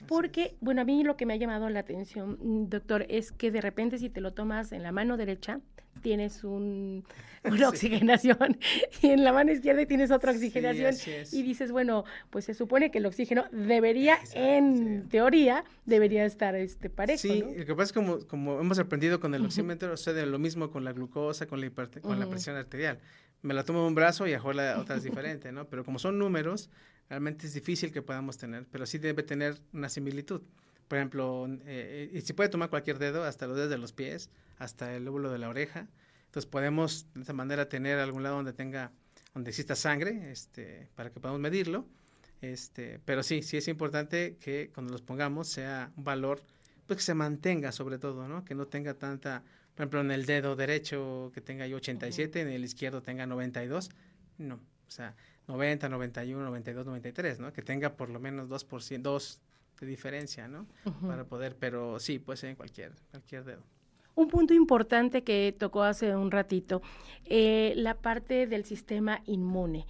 porque, 0.06 0.56
bueno, 0.60 0.82
a 0.82 0.84
mí 0.84 1.04
lo 1.04 1.16
que 1.16 1.24
me 1.24 1.32
ha 1.32 1.36
llamado 1.36 1.70
la 1.70 1.80
atención, 1.80 2.36
mm, 2.38 2.68
doctor, 2.68 3.06
es 3.08 3.32
que 3.32 3.50
de 3.50 3.62
repente 3.62 3.96
si 3.96 4.10
te 4.10 4.20
lo 4.20 4.34
tomas 4.34 4.72
en 4.72 4.82
la 4.82 4.92
mano 4.92 5.16
derecha, 5.16 5.60
tienes 6.02 6.44
un, 6.44 7.02
una 7.44 7.70
oxigenación 7.70 8.58
y 9.00 9.06
en 9.06 9.24
la 9.24 9.32
mano 9.32 9.52
izquierda 9.52 9.86
tienes 9.86 10.10
otra 10.10 10.32
oxigenación 10.32 10.94
y 11.32 11.42
dices, 11.42 11.72
bueno, 11.72 12.04
pues 12.28 12.44
se 12.44 12.52
supone 12.52 12.90
que 12.90 12.98
el 12.98 13.06
oxígeno 13.06 13.46
debería, 13.52 14.18
en 14.34 15.08
teoría, 15.08 15.64
debería 15.86 16.26
estar 16.26 16.54
este 16.54 16.90
parejo. 16.90 17.22
Sí, 17.22 17.42
lo 17.56 17.64
que 17.64 17.74
pasa 17.74 17.84
es 17.84 17.92
como, 17.94 18.18
como 18.26 18.60
hemos 18.60 18.78
aprendido 18.78 19.18
con 19.18 19.34
el 19.34 19.46
oxímetro, 19.46 19.96
sucede 19.96 20.26
lo 20.26 20.38
mismo 20.38 20.70
con 20.70 20.84
la 20.84 20.92
glucosa, 20.92 21.46
con 21.46 21.62
la, 21.62 21.70
con 22.02 22.20
la 22.20 22.28
presión 22.28 22.56
arterial. 22.56 22.98
Me 23.40 23.54
la 23.54 23.64
tomo 23.64 23.78
en 23.78 23.86
un 23.86 23.94
brazo 23.94 24.26
y 24.26 24.34
a 24.34 24.42
la 24.52 24.78
otra 24.78 24.96
es 24.96 25.04
diferente, 25.04 25.52
¿no? 25.52 25.64
Pero 25.64 25.86
como 25.86 25.98
son 25.98 26.18
números, 26.18 26.68
realmente 27.12 27.46
es 27.46 27.52
difícil 27.52 27.92
que 27.92 28.00
podamos 28.00 28.38
tener, 28.38 28.64
pero 28.72 28.86
sí 28.86 28.96
debe 28.96 29.22
tener 29.22 29.60
una 29.74 29.90
similitud. 29.90 30.40
Por 30.88 30.96
ejemplo, 30.96 31.46
eh, 31.66 32.10
y 32.10 32.22
se 32.22 32.32
puede 32.32 32.48
tomar 32.48 32.70
cualquier 32.70 32.98
dedo, 32.98 33.24
hasta 33.24 33.46
los 33.46 33.54
dedos 33.54 33.68
de 33.68 33.76
los 33.76 33.92
pies, 33.92 34.30
hasta 34.56 34.96
el 34.96 35.04
lóbulo 35.04 35.30
de 35.30 35.36
la 35.36 35.50
oreja. 35.50 35.88
Entonces 36.24 36.48
podemos 36.50 37.06
de 37.12 37.20
esa 37.20 37.34
manera 37.34 37.68
tener 37.68 37.98
algún 37.98 38.22
lado 38.22 38.36
donde 38.36 38.54
tenga, 38.54 38.92
donde 39.34 39.50
exista 39.50 39.76
sangre, 39.76 40.32
este, 40.32 40.88
para 40.94 41.10
que 41.10 41.20
podamos 41.20 41.38
medirlo. 41.38 41.86
Este, 42.40 42.98
pero 43.04 43.22
sí, 43.22 43.42
sí 43.42 43.58
es 43.58 43.68
importante 43.68 44.38
que 44.40 44.70
cuando 44.72 44.90
los 44.90 45.02
pongamos 45.02 45.48
sea 45.48 45.92
un 45.98 46.04
valor, 46.04 46.40
pues 46.86 46.96
que 46.96 47.02
se 47.02 47.12
mantenga 47.12 47.72
sobre 47.72 47.98
todo, 47.98 48.26
¿no? 48.26 48.42
Que 48.42 48.54
no 48.54 48.68
tenga 48.68 48.94
tanta 48.94 49.44
por 49.74 49.82
ejemplo, 49.82 50.00
en 50.00 50.10
el 50.12 50.24
dedo 50.24 50.56
derecho 50.56 51.30
que 51.34 51.42
tenga 51.42 51.66
yo 51.66 51.76
87, 51.76 52.40
en 52.40 52.48
el 52.48 52.64
izquierdo 52.64 53.02
tenga 53.02 53.26
92, 53.26 53.90
no, 54.38 54.56
o 54.56 54.90
sea, 54.90 55.14
90, 55.52 55.88
91, 55.88 56.44
92, 56.44 56.86
93, 56.86 57.40
¿no? 57.40 57.52
Que 57.52 57.62
tenga 57.62 57.94
por 57.94 58.08
lo 58.08 58.18
menos 58.18 58.48
2%, 58.48 59.02
2 59.02 59.40
de 59.80 59.86
diferencia, 59.86 60.48
¿no? 60.48 60.66
Para 61.06 61.24
poder, 61.24 61.56
pero 61.56 61.98
sí, 61.98 62.18
puede 62.18 62.38
ser 62.38 62.50
en 62.50 62.56
cualquier, 62.56 62.92
cualquier 63.10 63.44
dedo. 63.44 63.62
Un 64.14 64.28
punto 64.28 64.54
importante 64.54 65.24
que 65.24 65.54
tocó 65.58 65.82
hace 65.82 66.16
un 66.16 66.30
ratito, 66.30 66.80
eh, 67.26 67.74
la 67.76 67.94
parte 67.94 68.46
del 68.46 68.64
sistema 68.64 69.20
inmune. 69.26 69.86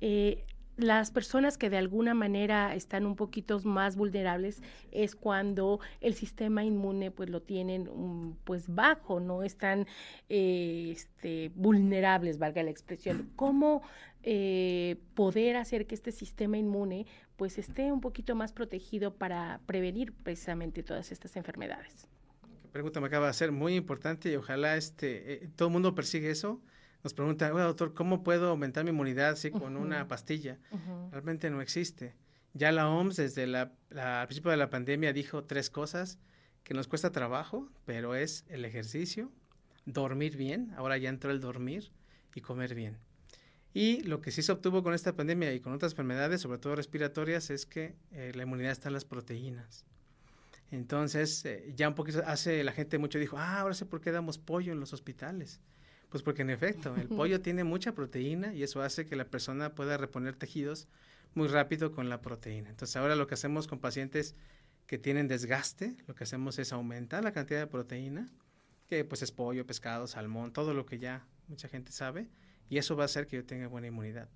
Eh, 0.00 0.44
las 0.76 1.10
personas 1.10 1.58
que 1.58 1.70
de 1.70 1.76
alguna 1.76 2.14
manera 2.14 2.74
están 2.74 3.04
un 3.04 3.16
poquito 3.16 3.60
más 3.60 3.96
vulnerables 3.96 4.62
es 4.90 5.14
cuando 5.14 5.80
el 6.00 6.14
sistema 6.14 6.64
inmune 6.64 7.10
pues 7.10 7.28
lo 7.28 7.42
tienen 7.42 7.88
um, 7.88 8.36
pues 8.44 8.74
bajo, 8.74 9.20
no 9.20 9.42
están 9.42 9.86
eh, 10.28 10.90
este, 10.92 11.50
vulnerables, 11.54 12.38
valga 12.38 12.62
la 12.62 12.70
expresión. 12.70 13.30
¿Cómo 13.36 13.82
eh, 14.22 14.96
poder 15.14 15.56
hacer 15.56 15.86
que 15.86 15.94
este 15.94 16.12
sistema 16.12 16.56
inmune 16.56 17.06
pues 17.36 17.58
esté 17.58 17.92
un 17.92 18.00
poquito 18.00 18.34
más 18.34 18.52
protegido 18.52 19.14
para 19.14 19.60
prevenir 19.66 20.12
precisamente 20.12 20.82
todas 20.82 21.12
estas 21.12 21.36
enfermedades? 21.36 22.08
La 22.64 22.70
pregunta 22.70 23.00
me 23.00 23.08
acaba 23.08 23.26
de 23.26 23.34
ser 23.34 23.52
muy 23.52 23.74
importante 23.74 24.30
y 24.30 24.36
ojalá 24.36 24.76
este, 24.76 25.34
eh, 25.34 25.48
todo 25.54 25.68
el 25.68 25.72
mundo 25.72 25.94
persigue 25.94 26.30
eso 26.30 26.62
nos 27.02 27.14
pregunta, 27.14 27.48
doctor, 27.50 27.94
¿cómo 27.94 28.22
puedo 28.22 28.48
aumentar 28.48 28.84
mi 28.84 28.90
inmunidad 28.90 29.36
si 29.36 29.50
con 29.50 29.76
una 29.76 30.06
pastilla? 30.06 30.58
Realmente 31.10 31.50
no 31.50 31.60
existe. 31.60 32.14
Ya 32.54 32.70
la 32.70 32.88
OMS 32.88 33.16
desde 33.16 33.46
la, 33.46 33.72
al 33.96 34.26
principio 34.26 34.50
de 34.50 34.56
la 34.56 34.70
pandemia 34.70 35.12
dijo 35.12 35.44
tres 35.44 35.70
cosas 35.70 36.18
que 36.64 36.74
nos 36.74 36.86
cuesta 36.86 37.10
trabajo, 37.10 37.68
pero 37.86 38.14
es 38.14 38.44
el 38.48 38.64
ejercicio, 38.64 39.32
dormir 39.84 40.36
bien, 40.36 40.72
ahora 40.76 40.96
ya 40.96 41.08
entró 41.08 41.30
el 41.30 41.40
dormir 41.40 41.90
y 42.34 42.40
comer 42.40 42.74
bien. 42.74 42.98
Y 43.74 44.02
lo 44.02 44.20
que 44.20 44.30
sí 44.30 44.42
se 44.42 44.52
obtuvo 44.52 44.82
con 44.82 44.94
esta 44.94 45.16
pandemia 45.16 45.52
y 45.54 45.60
con 45.60 45.72
otras 45.72 45.92
enfermedades, 45.92 46.42
sobre 46.42 46.58
todo 46.58 46.76
respiratorias, 46.76 47.50
es 47.50 47.64
que 47.64 47.96
eh, 48.12 48.32
la 48.34 48.42
inmunidad 48.42 48.70
está 48.70 48.90
en 48.90 48.94
las 48.94 49.06
proteínas. 49.06 49.86
Entonces, 50.70 51.44
eh, 51.46 51.72
ya 51.74 51.88
un 51.88 51.94
poquito 51.94 52.22
hace 52.26 52.62
la 52.64 52.72
gente 52.72 52.98
mucho 52.98 53.18
dijo, 53.18 53.38
ah, 53.38 53.60
ahora 53.60 53.74
sé 53.74 53.86
por 53.86 54.00
qué 54.00 54.12
damos 54.12 54.38
pollo 54.38 54.72
en 54.72 54.80
los 54.80 54.92
hospitales. 54.92 55.60
Pues 56.12 56.22
porque 56.22 56.42
en 56.42 56.50
efecto, 56.50 56.94
el 56.96 57.08
pollo 57.08 57.40
tiene 57.40 57.64
mucha 57.64 57.94
proteína 57.94 58.52
y 58.52 58.62
eso 58.62 58.82
hace 58.82 59.06
que 59.06 59.16
la 59.16 59.24
persona 59.24 59.74
pueda 59.74 59.96
reponer 59.96 60.36
tejidos 60.36 60.86
muy 61.34 61.48
rápido 61.48 61.90
con 61.90 62.10
la 62.10 62.20
proteína. 62.20 62.68
Entonces 62.68 62.94
ahora 62.96 63.16
lo 63.16 63.26
que 63.26 63.32
hacemos 63.32 63.66
con 63.66 63.78
pacientes 63.78 64.36
que 64.86 64.98
tienen 64.98 65.26
desgaste, 65.26 65.96
lo 66.06 66.14
que 66.14 66.24
hacemos 66.24 66.58
es 66.58 66.70
aumentar 66.74 67.24
la 67.24 67.32
cantidad 67.32 67.60
de 67.60 67.66
proteína, 67.66 68.28
que 68.88 69.06
pues 69.06 69.22
es 69.22 69.32
pollo, 69.32 69.66
pescado, 69.66 70.06
salmón, 70.06 70.52
todo 70.52 70.74
lo 70.74 70.84
que 70.84 70.98
ya 70.98 71.26
mucha 71.48 71.66
gente 71.66 71.92
sabe, 71.92 72.28
y 72.68 72.76
eso 72.76 72.94
va 72.94 73.04
a 73.04 73.06
hacer 73.06 73.26
que 73.26 73.36
yo 73.36 73.46
tenga 73.46 73.66
buena 73.68 73.86
inmunidad. 73.86 74.28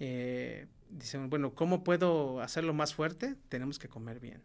Eh, 0.00 0.66
dicen, 0.90 1.30
bueno, 1.30 1.54
¿cómo 1.54 1.82
puedo 1.82 2.42
hacerlo 2.42 2.74
más 2.74 2.92
fuerte? 2.92 3.36
Tenemos 3.48 3.78
que 3.78 3.88
comer 3.88 4.20
bien. 4.20 4.42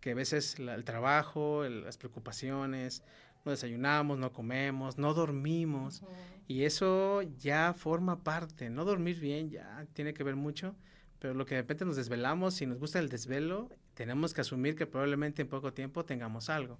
Que 0.00 0.12
a 0.12 0.14
veces 0.14 0.58
el 0.58 0.84
trabajo, 0.84 1.64
las 1.68 1.98
preocupaciones, 1.98 3.02
no 3.44 3.50
desayunamos, 3.50 4.18
no 4.18 4.32
comemos, 4.32 4.98
no 4.98 5.14
dormimos. 5.14 6.02
Y 6.48 6.64
eso 6.64 7.22
ya 7.22 7.74
forma 7.74 8.22
parte. 8.22 8.70
No 8.70 8.84
dormir 8.84 9.18
bien 9.20 9.50
ya 9.50 9.86
tiene 9.94 10.14
que 10.14 10.24
ver 10.24 10.36
mucho, 10.36 10.74
pero 11.18 11.34
lo 11.34 11.46
que 11.46 11.54
de 11.54 11.62
repente 11.62 11.84
nos 11.84 11.96
desvelamos, 11.96 12.54
si 12.54 12.66
nos 12.66 12.78
gusta 12.78 12.98
el 12.98 13.08
desvelo, 13.08 13.70
tenemos 13.94 14.34
que 14.34 14.40
asumir 14.40 14.74
que 14.74 14.86
probablemente 14.86 15.42
en 15.42 15.48
poco 15.48 15.72
tiempo 15.72 16.04
tengamos 16.04 16.50
algo. 16.50 16.78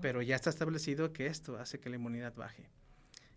Pero 0.00 0.22
ya 0.22 0.36
está 0.36 0.50
establecido 0.50 1.12
que 1.12 1.26
esto 1.26 1.56
hace 1.58 1.80
que 1.80 1.90
la 1.90 1.96
inmunidad 1.96 2.34
baje. 2.34 2.68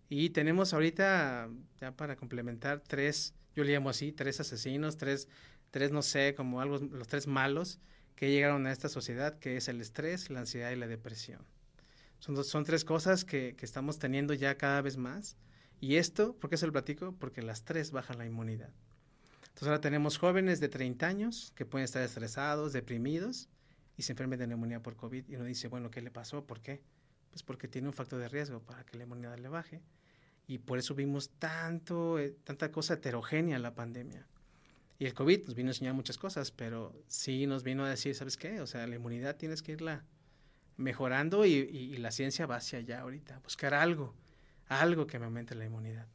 Y 0.09 0.29
tenemos 0.29 0.73
ahorita, 0.73 1.49
ya 1.81 1.91
para 1.91 2.15
complementar, 2.15 2.81
tres, 2.81 3.33
yo 3.55 3.63
le 3.63 3.73
llamo 3.73 3.89
así, 3.89 4.11
tres 4.13 4.39
asesinos, 4.39 4.97
tres, 4.97 5.27
tres 5.71 5.91
no 5.91 6.01
sé, 6.01 6.33
como 6.35 6.61
algo, 6.61 6.77
los 6.77 7.07
tres 7.07 7.27
malos 7.27 7.79
que 8.15 8.31
llegaron 8.31 8.65
a 8.65 8.71
esta 8.71 8.89
sociedad, 8.89 9.37
que 9.37 9.57
es 9.57 9.67
el 9.67 9.81
estrés, 9.81 10.29
la 10.29 10.39
ansiedad 10.39 10.71
y 10.71 10.75
la 10.75 10.87
depresión. 10.87 11.41
Son, 12.19 12.63
tres 12.63 12.83
cosas 12.83 13.23
que, 13.23 13.55
estamos 13.61 13.99
teniendo 13.99 14.33
ya 14.33 14.57
cada 14.57 14.81
vez 14.81 14.97
más. 14.97 15.37
Y 15.79 15.95
esto, 15.95 16.35
¿por 16.35 16.49
qué 16.49 16.57
se 16.57 16.65
lo 16.65 16.71
platico? 16.71 17.15
Porque 17.17 17.41
las 17.41 17.63
tres 17.63 17.91
bajan 17.91 18.17
la 18.17 18.25
inmunidad. 18.25 18.71
Entonces 19.41 19.67
ahora 19.67 19.81
tenemos 19.81 20.17
jóvenes 20.17 20.59
de 20.59 20.69
30 20.69 21.07
años 21.07 21.51
que 21.55 21.65
pueden 21.65 21.85
estar 21.85 22.01
estresados, 22.01 22.73
deprimidos 22.73 23.49
y 23.95 24.03
se 24.03 24.13
enfermen 24.13 24.39
de 24.39 24.47
neumonía 24.47 24.81
por 24.81 24.95
COVID. 24.95 25.27
Y 25.27 25.35
uno 25.35 25.45
dice, 25.45 25.67
bueno, 25.67 25.89
¿qué 25.91 26.01
le 26.01 26.11
pasó? 26.11 26.45
¿Por 26.45 26.61
qué? 26.61 26.83
Pues 27.29 27.43
porque 27.43 27.67
tiene 27.67 27.87
un 27.87 27.93
factor 27.93 28.19
de 28.19 28.29
riesgo 28.29 28.61
para 28.61 28.83
que 28.83 28.97
la 28.97 29.03
inmunidad 29.03 29.37
le 29.37 29.49
baje. 29.49 29.81
Y 30.47 30.59
por 30.59 30.79
eso 30.79 30.95
vimos 30.95 31.29
tanto, 31.39 32.17
eh, 32.19 32.35
tanta 32.43 32.71
cosa 32.71 32.95
heterogénea 32.95 33.55
en 33.57 33.63
la 33.63 33.75
pandemia. 33.75 34.27
Y 34.99 35.05
el 35.05 35.13
COVID 35.13 35.45
nos 35.45 35.55
vino 35.55 35.69
a 35.69 35.71
enseñar 35.71 35.93
muchas 35.93 36.17
cosas, 36.17 36.51
pero 36.51 36.99
sí 37.07 37.45
nos 37.45 37.63
vino 37.63 37.85
a 37.85 37.89
decir, 37.89 38.15
¿sabes 38.15 38.37
qué? 38.37 38.61
O 38.61 38.67
sea, 38.67 38.87
la 38.87 38.95
inmunidad 38.95 39.35
tienes 39.35 39.61
que 39.61 39.73
irla 39.73 40.05
mejorando 40.77 41.45
y, 41.45 41.97
la 41.97 42.11
ciencia 42.11 42.45
va 42.45 42.57
hacia 42.57 42.79
allá 42.79 43.01
ahorita, 43.01 43.39
buscar 43.43 43.73
algo, 43.73 44.13
algo 44.69 45.07
que 45.07 45.19
me 45.19 45.25
aumente 45.25 45.55
la 45.55 45.65
inmunidad. 45.65 46.05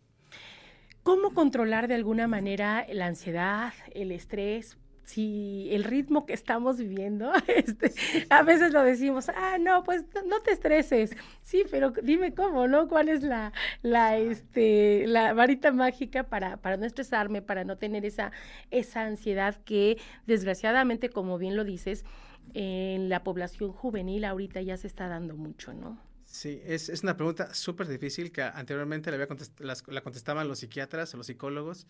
¿Cómo 1.02 1.35
controlar 1.35 1.88
de 1.88 1.97
alguna 1.97 2.28
manera 2.28 2.87
la 2.92 3.07
ansiedad, 3.07 3.73
el 3.92 4.12
estrés? 4.12 4.78
Si 5.04 5.69
el 5.73 5.83
ritmo 5.83 6.26
que 6.26 6.33
estamos 6.33 6.78
viviendo, 6.78 7.33
este, 7.49 7.92
a 8.31 8.45
veces 8.45 8.73
lo 8.73 8.85
decimos, 8.85 9.28
ah, 9.31 9.59
no, 9.59 9.83
pues 9.83 10.04
no 10.26 10.40
te 10.42 10.52
estreses. 10.52 11.16
Sí, 11.42 11.64
pero 11.73 11.90
dime 11.90 12.35
cómo, 12.35 12.69
¿no? 12.69 12.87
¿Cuál 12.87 13.09
es 13.09 13.25
la, 13.25 13.52
la, 13.83 14.16
este, 14.16 15.09
la 15.09 15.35
varita 15.35 15.73
mágica 15.73 16.23
para, 16.23 16.57
para 16.59 16.76
no 16.76 16.87
estresarme, 16.87 17.42
para 17.42 17.64
no 17.64 17.76
tener 17.78 18.07
esa, 18.07 18.31
esa 18.71 19.02
ansiedad 19.02 19.57
que, 19.64 19.99
desgraciadamente, 20.28 21.11
como 21.11 21.37
bien 21.37 21.57
lo 21.57 21.64
dices, 21.64 22.04
en 22.55 23.09
la 23.09 23.25
población 23.25 23.73
juvenil 23.73 24.25
ahorita 24.25 24.61
ya 24.63 24.77
se 24.77 24.87
está 24.87 25.09
dando 25.09 25.37
mucho, 25.37 25.73
¿no? 25.73 26.01
Sí, 26.25 26.63
es, 26.65 26.89
es 26.89 27.03
una 27.03 27.17
pregunta 27.17 27.53
súper 27.53 27.89
difícil 27.89 28.33
que 28.33 28.43
anteriormente 28.43 29.11
la, 29.11 29.17
había 29.17 29.29
la 29.89 30.01
contestaban 30.01 30.49
los 30.49 30.61
psiquiatras 30.61 31.13
o 31.13 31.19
los 31.19 31.27
psicólogos, 31.27 31.87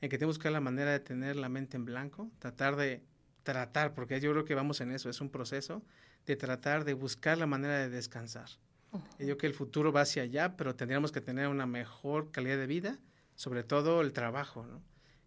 en 0.00 0.08
que 0.08 0.16
tenemos 0.16 0.36
que 0.36 0.42
buscar 0.42 0.52
la 0.52 0.60
manera 0.60 0.92
de 0.92 1.00
tener 1.00 1.36
la 1.36 1.48
mente 1.48 1.76
en 1.76 1.84
blanco, 1.84 2.30
tratar 2.38 2.76
de 2.76 3.02
tratar, 3.42 3.94
porque 3.94 4.20
yo 4.20 4.30
creo 4.32 4.44
que 4.44 4.54
vamos 4.54 4.80
en 4.80 4.92
eso, 4.92 5.10
es 5.10 5.20
un 5.20 5.30
proceso 5.30 5.82
de 6.26 6.36
tratar 6.36 6.84
de 6.84 6.94
buscar 6.94 7.38
la 7.38 7.46
manera 7.46 7.78
de 7.78 7.88
descansar. 7.90 8.48
Yo 8.92 9.00
creo 9.18 9.38
que 9.38 9.46
el 9.46 9.54
futuro 9.54 9.92
va 9.92 10.02
hacia 10.02 10.22
allá, 10.22 10.56
pero 10.56 10.74
tendríamos 10.74 11.12
que 11.12 11.20
tener 11.20 11.48
una 11.48 11.66
mejor 11.66 12.30
calidad 12.32 12.56
de 12.56 12.66
vida, 12.66 12.98
sobre 13.34 13.62
todo 13.62 14.00
el 14.00 14.12
trabajo, 14.12 14.66
¿no? 14.66 14.82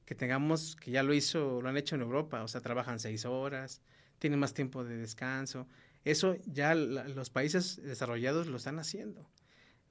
Que 0.05 0.15
tengamos, 0.15 0.75
que 0.75 0.91
ya 0.91 1.01
lo 1.01 1.13
hizo, 1.13 1.61
lo 1.61 1.69
han 1.69 1.77
hecho 1.77 1.95
en 1.95 2.01
Europa, 2.01 2.43
o 2.43 2.47
sea, 2.47 2.59
trabajan 2.59 2.99
seis 2.99 3.25
horas, 3.25 3.81
tienen 4.23 4.39
más 4.39 4.53
tiempo 4.53 4.85
de 4.85 4.95
descanso. 4.95 5.67
Eso 6.05 6.37
ya 6.45 6.75
los 6.75 7.29
países 7.29 7.81
desarrollados 7.83 8.47
lo 8.47 8.55
están 8.55 8.79
haciendo. 8.79 9.29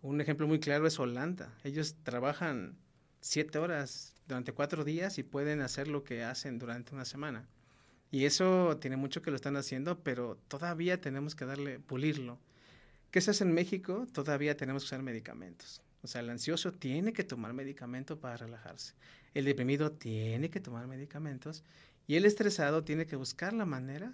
Un 0.01 0.23
ejemplo 0.23 0.49
muy 0.49 0.59
claro 0.59 0.87
es 0.87 0.99
Holanda. 0.99 1.55
Ellos 1.65 1.97
trabajan 2.03 2.79
siete 3.21 3.59
horas 3.59 4.15
durante 4.27 4.55
cuatro 4.55 4.85
días 4.85 5.19
y 5.19 5.23
pueden 5.23 5.61
hacer 5.61 5.87
lo 5.87 6.03
que 6.03 6.25
hacen 6.25 6.59
durante 6.59 6.95
una 6.95 7.05
semana. 7.05 7.47
Y 8.11 8.25
eso 8.25 8.79
tiene 8.81 8.97
mucho 8.97 9.21
que 9.21 9.29
lo 9.29 9.37
están 9.37 9.59
haciendo, 9.59 10.03
pero 10.03 10.39
todavía 10.49 10.99
tenemos 10.99 11.35
que 11.35 11.45
darle, 11.45 11.79
pulirlo. 11.79 12.39
¿Qué 13.11 13.21
se 13.21 13.33
hace 13.33 13.45
en 13.45 13.53
México? 13.53 14.07
Todavía 14.15 14.57
tenemos 14.57 14.85
que 14.85 14.87
usar 14.87 15.03
medicamentos. 15.03 15.83
O 16.03 16.07
sea, 16.07 16.23
el 16.23 16.31
ansioso 16.31 16.73
tiene 16.73 17.13
que 17.13 17.23
tomar 17.23 17.53
medicamento 17.53 18.19
para 18.19 18.39
relajarse. 18.39 18.95
El 19.35 19.45
deprimido 19.45 19.93
tiene 19.93 20.49
que 20.49 20.61
tomar 20.61 20.87
medicamentos. 20.87 21.65
Y 22.13 22.17
el 22.17 22.27
estresado 22.27 22.85
tiene 22.85 23.07
que 23.07 23.17
buscar 23.17 23.55
la 23.55 23.65
manera 23.65 24.13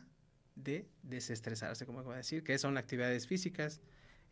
de 0.55 0.87
desestresarse, 1.03 1.85
como 1.85 2.05
voy 2.05 2.15
a 2.15 2.19
decir, 2.19 2.45
que 2.45 2.57
son 2.57 2.79
actividades 2.79 3.27
físicas, 3.27 3.81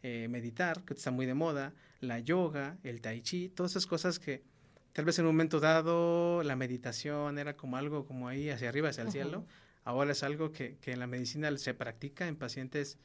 eh, 0.04 0.28
meditar, 0.30 0.84
que 0.84 0.94
está 0.94 1.10
muy 1.10 1.26
de 1.26 1.34
moda, 1.34 1.74
la 1.98 2.20
yoga, 2.20 2.78
el 2.84 3.00
tai 3.00 3.22
chi, 3.22 3.48
todas 3.48 3.72
esas 3.72 3.86
cosas 3.86 4.20
que 4.20 4.44
tal 4.92 5.04
vez 5.04 5.18
en 5.18 5.24
un 5.24 5.32
momento 5.32 5.58
dado 5.58 6.44
la 6.44 6.54
meditación 6.54 7.40
era 7.40 7.56
como 7.56 7.76
algo 7.76 8.06
como 8.06 8.28
ahí 8.28 8.50
hacia 8.50 8.68
arriba, 8.68 8.90
hacia 8.90 9.02
el 9.02 9.10
cielo, 9.10 9.44
ahora 9.82 10.12
es 10.12 10.22
algo 10.22 10.52
que, 10.52 10.76
que, 10.76 10.92
en 10.92 11.00
la 11.00 11.08
medicina 11.08 11.50
se 11.58 11.74
practica 11.74 12.28
en 12.28 12.36
pacientes 12.36 12.98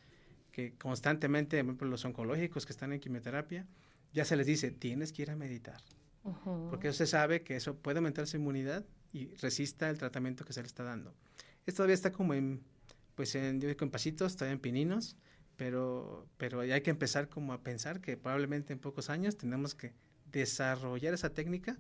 que 0.52 0.76
constantemente, 0.76 1.58
por 1.58 1.70
ejemplo, 1.70 1.88
los 1.88 2.06
oncológicos 2.06 2.68
que 2.68 2.74
están 2.74 2.94
en 2.94 3.00
quimioterapia, 3.00 3.66
ya 4.14 4.26
se 4.26 4.36
les 4.36 4.46
dice, 4.46 4.70
tienes 4.70 5.12
que 5.12 5.24
ir 5.24 5.32
a 5.32 5.36
meditar. 5.36 5.82
Porque 6.70 6.94
se 6.94 7.08
sabe 7.08 7.42
que 7.42 7.56
eso 7.56 7.78
puede 7.78 7.98
aumentar 7.98 8.28
su 8.28 8.38
inmunidad 8.38 8.86
y 9.14 9.34
resista 9.36 9.90
el 9.90 9.98
tratamiento 9.98 10.46
que 10.46 10.54
se 10.54 10.62
le 10.62 10.68
está 10.68 10.84
dando. 10.84 11.14
Esto 11.66 11.78
todavía 11.78 11.96
está 11.96 12.12
como 12.12 12.34
en, 12.34 12.64
pues 13.16 13.36
en, 13.36 13.62
yo 13.62 13.68
digo, 13.68 13.84
en 13.84 13.92
pasitos, 13.92 14.36
todavía 14.36 14.54
en 14.54 14.60
pininos, 14.60 15.16
pero, 15.58 16.28
pero 16.38 16.62
hay 16.62 16.82
que 16.82 16.90
empezar 16.90 17.30
como 17.30 17.54
a 17.54 17.62
pensar 17.62 18.02
que 18.02 18.18
probablemente 18.18 18.74
en 18.74 18.80
pocos 18.80 19.10
años 19.10 19.38
tenemos 19.38 19.76
que 19.76 19.94
desarrollar 20.32 21.14
esa 21.14 21.34
técnica 21.34 21.78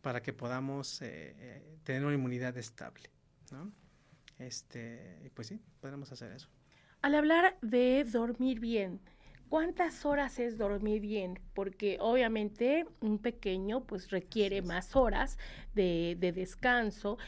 para 0.00 0.22
que 0.22 0.32
podamos 0.32 1.02
eh, 1.02 1.34
eh, 1.38 1.78
tener 1.84 2.04
una 2.04 2.14
inmunidad 2.14 2.56
estable, 2.56 3.10
¿no? 3.50 3.70
Este, 4.38 5.30
pues 5.34 5.48
sí, 5.48 5.60
podemos 5.80 6.10
hacer 6.12 6.32
eso. 6.32 6.48
Al 7.02 7.14
hablar 7.14 7.58
de 7.60 8.04
dormir 8.04 8.60
bien, 8.60 9.00
¿cuántas 9.50 10.06
horas 10.06 10.38
es 10.38 10.56
dormir 10.56 11.02
bien? 11.02 11.38
Porque 11.52 11.98
obviamente 12.00 12.86
un 13.00 13.18
pequeño 13.18 13.84
pues 13.84 14.10
requiere 14.10 14.62
más 14.62 14.96
horas 14.96 15.36
de, 15.74 16.16
descanso. 16.34 17.18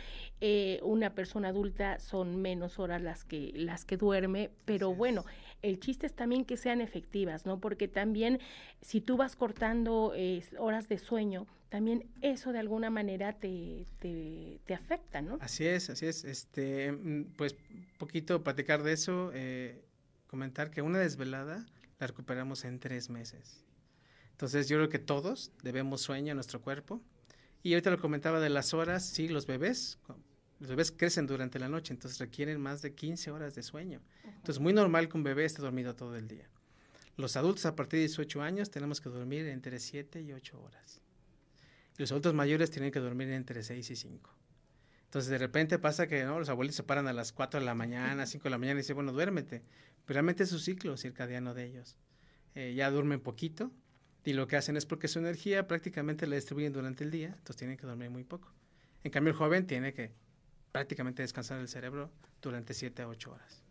Eh, 0.41 0.81
una 0.83 1.15
persona 1.15 1.49
adulta 1.49 1.99
son 1.99 2.41
menos 2.41 2.79
horas 2.79 3.03
las 3.03 3.25
que, 3.25 3.53
las 3.55 3.85
que 3.85 3.97
duerme, 3.97 4.51
pero 4.65 4.95
bueno, 4.95 5.27
el 5.61 5.81
chiste 5.81 6.07
es 6.07 6.15
también 6.15 6.45
que 6.45 6.57
sean 6.57 6.81
efectivas, 6.81 7.45
¿no? 7.45 7.61
Porque 7.61 7.89
también 7.89 8.41
si 8.81 9.01
tú 9.01 9.17
vas 9.17 9.37
cortando 9.37 10.15
horas 10.59 10.89
de 10.89 10.99
sueño, 10.99 11.47
también 11.69 12.05
eso 12.21 12.53
de 12.53 12.59
alguna 12.59 12.91
manera 12.91 13.33
te, 13.33 13.87
te, 13.99 14.75
afecta, 14.75 15.23
¿no? 15.23 15.39
Así 15.41 15.67
es, 15.67 15.91
así 15.91 16.07
es. 16.07 16.25
Este, 16.25 16.93
mm, 16.93 17.33
pues 17.37 17.57
poquito 17.99 18.45
platicar 18.45 18.83
de 18.83 18.93
eso, 18.93 19.31
eh, 19.35 19.83
comentar 20.27 20.71
que 20.71 20.83
una 20.83 20.99
desvelada 20.99 21.67
la 22.03 22.09
recuperamos 22.09 22.65
en 22.65 22.79
tres 22.79 23.09
meses. 23.11 23.65
Entonces 24.33 24.69
yo 24.69 24.77
creo 24.77 24.89
que 24.89 24.99
todos 24.99 25.53
debemos 25.63 26.01
sueño 26.03 26.33
a 26.33 26.35
nuestro 26.35 26.61
cuerpo. 26.61 27.01
Y 27.63 27.73
ahorita 27.75 27.91
lo 27.91 28.01
comentaba 28.01 28.41
de 28.41 28.51
las 28.51 28.75
horas, 28.75 29.07
sí, 29.07 29.29
los 29.29 29.47
bebés, 29.47 29.99
los 30.59 30.69
bebés 30.69 30.91
crecen 30.91 31.27
durante 31.27 31.61
la 31.61 31.69
noche, 31.69 31.93
entonces 31.93 32.19
requieren 32.19 32.61
más 32.61 32.83
de 32.83 32.95
15 32.95 33.31
horas 33.31 33.55
de 33.55 33.63
sueño. 33.63 34.01
Entonces 34.25 34.57
es 34.57 34.61
muy 34.61 34.73
normal 34.73 35.09
que 35.09 35.17
un 35.17 35.23
bebé 35.23 35.45
esté 35.45 35.63
dormido 35.63 35.95
todo 35.95 36.17
el 36.17 36.27
día. 36.27 36.49
Los 37.17 37.37
adultos 37.37 37.67
a 37.67 37.77
partir 37.77 37.99
de 37.99 38.07
18 38.07 38.43
años 38.43 38.71
tenemos 38.71 39.01
que 39.01 39.09
dormir 39.09 39.47
entre 39.47 39.79
7 39.79 40.23
y 40.23 40.33
8 40.33 40.61
horas 40.61 41.03
los 42.03 42.11
adultos 42.11 42.35
mayores 42.35 42.71
tienen 42.71 42.91
que 42.91 43.01
dormir 43.01 43.31
entre 43.31 43.63
6 43.63 43.91
y 43.91 43.97
5. 43.97 44.31
Entonces 45.05 45.31
de 45.31 45.39
repente 45.39 45.79
pasa 45.79 46.07
que 46.07 46.25
¿no? 46.25 46.39
los 46.39 46.49
abuelos 46.49 46.75
se 46.75 46.83
paran 46.83 47.07
a 47.07 47.13
las 47.13 47.33
4 47.33 47.61
de 47.61 47.67
la 47.67 47.75
mañana, 47.75 48.27
5 48.27 48.45
de 48.45 48.51
la 48.51 48.59
mañana 48.59 48.81
y 48.81 48.83
dicen, 48.83 48.97
bueno, 48.97 49.13
duérmete. 49.13 49.63
Pero 50.05 50.15
realmente 50.17 50.43
es 50.43 50.49
su 50.51 50.59
ciclo 50.59 50.97
circadiano 50.97 51.55
de 51.55 51.65
ellos. 51.67 51.97
Eh, 52.55 52.75
ya 52.75 52.91
duermen 52.91 53.21
poquito 53.21 53.71
y 54.25 54.35
lo 54.35 54.47
que 54.47 54.57
hacen 54.57 54.77
es 54.77 54.87
porque 54.87 55.09
su 55.09 55.19
energía 55.19 55.67
prácticamente 55.67 56.27
la 56.27 56.37
distribuyen 56.37 56.73
durante 56.73 57.05
el 57.05 57.11
día, 57.11 57.29
entonces 57.29 57.57
tienen 57.57 57.77
que 57.77 57.87
dormir 57.87 58.11
muy 58.11 58.25
poco. 58.25 58.53
En 59.05 59.11
cambio 59.11 59.33
el 59.33 59.37
joven 59.37 59.67
tiene 59.67 59.93
que 59.95 60.13
prácticamente 60.71 61.23
descansar 61.23 61.61
el 61.61 61.69
cerebro 61.69 62.11
durante 62.41 62.75
7 62.75 63.03
a 63.03 63.09
8 63.09 63.33
horas. 63.33 63.63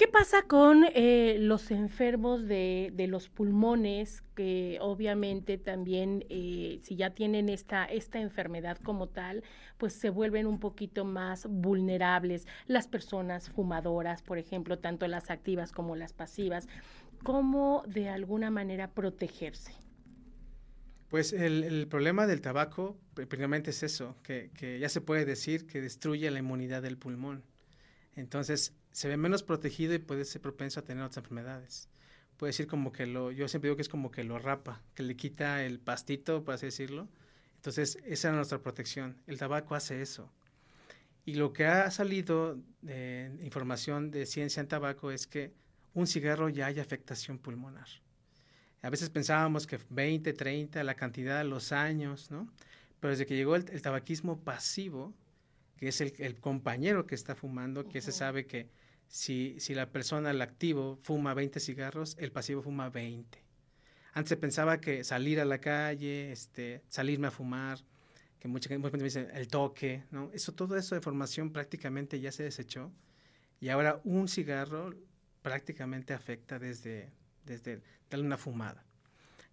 ¿Qué 0.00 0.08
pasa 0.08 0.44
con 0.46 0.86
eh, 0.94 1.36
los 1.38 1.70
enfermos 1.70 2.48
de, 2.48 2.90
los 3.06 3.28
pulmones, 3.28 4.22
que 4.34 4.78
obviamente 4.80 5.58
también 5.58 6.24
eh, 6.30 6.80
si 6.82 6.96
ya 6.96 7.10
tienen 7.10 7.50
esta, 7.50 7.84
esta 7.84 8.18
enfermedad 8.18 8.78
como 8.78 9.10
tal, 9.10 9.44
pues 9.76 9.92
se 9.92 10.08
vuelven 10.08 10.46
un 10.46 10.58
poquito 10.58 11.04
más 11.04 11.46
vulnerables? 11.46 12.46
Las 12.66 12.88
personas 12.88 13.50
fumadoras, 13.50 14.22
por 14.22 14.38
ejemplo, 14.38 14.78
tanto 14.78 15.06
las 15.06 15.28
activas 15.28 15.70
como 15.70 15.94
las 15.96 16.14
pasivas, 16.14 16.66
¿cómo 17.22 17.82
de 17.86 18.08
alguna 18.08 18.50
manera 18.50 18.94
protegerse? 18.94 19.74
Pues 21.10 21.34
el, 21.34 21.86
problema 21.88 22.26
del 22.26 22.40
tabaco, 22.40 22.96
primeramente 23.28 23.68
es 23.68 23.82
eso, 23.82 24.16
que, 24.22 24.50
que 24.54 24.78
ya 24.78 24.88
se 24.88 25.02
puede 25.02 25.26
decir 25.26 25.66
que 25.66 25.82
destruye 25.82 26.30
la 26.30 26.38
inmunidad 26.38 26.80
del 26.80 26.96
pulmón. 26.96 27.44
Entonces, 28.16 28.79
se 28.92 29.08
ve 29.08 29.16
menos 29.16 29.42
protegido 29.42 29.94
y 29.94 29.98
puede 29.98 30.24
ser 30.24 30.40
propenso 30.40 30.80
a 30.80 30.84
tener 30.84 31.02
otras 31.04 31.18
enfermedades. 31.18 31.88
Puede 32.36 32.50
decir 32.50 32.66
como 32.66 32.92
que 32.92 33.06
lo, 33.06 33.30
yo 33.30 33.48
siempre 33.48 33.68
digo 33.68 33.76
que 33.76 33.82
es 33.82 33.88
como 33.88 34.10
que 34.10 34.24
lo 34.24 34.38
rapa, 34.38 34.82
que 34.94 35.02
le 35.02 35.16
quita 35.16 35.64
el 35.64 35.78
pastito, 35.78 36.44
por 36.44 36.54
así 36.54 36.66
decirlo. 36.66 37.08
Entonces, 37.56 37.98
esa 38.04 38.28
es 38.28 38.34
nuestra 38.34 38.58
protección. 38.58 39.16
El 39.26 39.38
tabaco 39.38 39.74
hace 39.74 40.00
eso. 40.00 40.32
Y 41.26 41.34
lo 41.34 41.52
que 41.52 41.66
ha 41.66 41.90
salido 41.90 42.58
de 42.80 43.30
información 43.42 44.10
de 44.10 44.24
ciencia 44.24 44.60
en 44.60 44.68
tabaco 44.68 45.10
es 45.10 45.26
que 45.26 45.52
un 45.92 46.06
cigarro 46.06 46.48
ya 46.48 46.66
hay 46.66 46.80
afectación 46.80 47.38
pulmonar. 47.38 47.88
A 48.82 48.88
veces 48.88 49.10
pensábamos 49.10 49.66
que 49.66 49.78
20, 49.90 50.32
30, 50.32 50.82
la 50.84 50.94
cantidad, 50.94 51.44
los 51.44 51.72
años, 51.72 52.30
¿no? 52.30 52.48
Pero 52.98 53.10
desde 53.10 53.26
que 53.26 53.36
llegó 53.36 53.56
el, 53.56 53.64
tabaquismo 53.82 54.40
pasivo, 54.40 55.12
que 55.80 55.88
es 55.88 56.00
el, 56.00 56.12
el, 56.18 56.38
compañero 56.38 57.06
que 57.06 57.14
está 57.14 57.34
fumando, 57.34 57.88
que 57.88 58.02
se 58.02 58.12
sabe 58.12 58.46
que 58.46 58.68
si, 59.08 59.56
si 59.58 59.74
la 59.74 59.90
persona, 59.90 60.30
el 60.30 60.42
activo, 60.42 60.98
fuma 61.02 61.34
20 61.34 61.58
cigarros, 61.58 62.16
el 62.18 62.30
pasivo 62.30 62.62
fuma 62.62 62.90
20. 62.90 63.38
Antes 64.12 64.28
se 64.28 64.36
pensaba 64.36 64.80
que 64.80 65.02
salir 65.02 65.40
a 65.40 65.44
la 65.44 65.58
calle, 65.58 66.30
este, 66.32 66.82
salirme 66.88 67.28
a 67.28 67.30
fumar, 67.30 67.80
que 68.38 68.48
mucha 68.48 68.68
gente 68.68 68.90
me 68.90 69.02
dice 69.04 69.28
el 69.32 69.48
toque, 69.48 70.04
¿no? 70.10 70.30
Eso, 70.32 70.52
todo 70.52 70.76
eso 70.76 70.94
de 70.94 71.00
formación 71.00 71.50
prácticamente 71.50 72.20
ya 72.20 72.30
se 72.30 72.42
desechó 72.42 72.92
y 73.58 73.68
ahora 73.70 74.00
un 74.04 74.28
cigarro 74.28 74.94
prácticamente 75.42 76.12
afecta 76.12 76.58
desde, 76.58 77.10
desde 77.44 77.82
darle 78.10 78.26
una 78.26 78.38
fumada. 78.38 78.84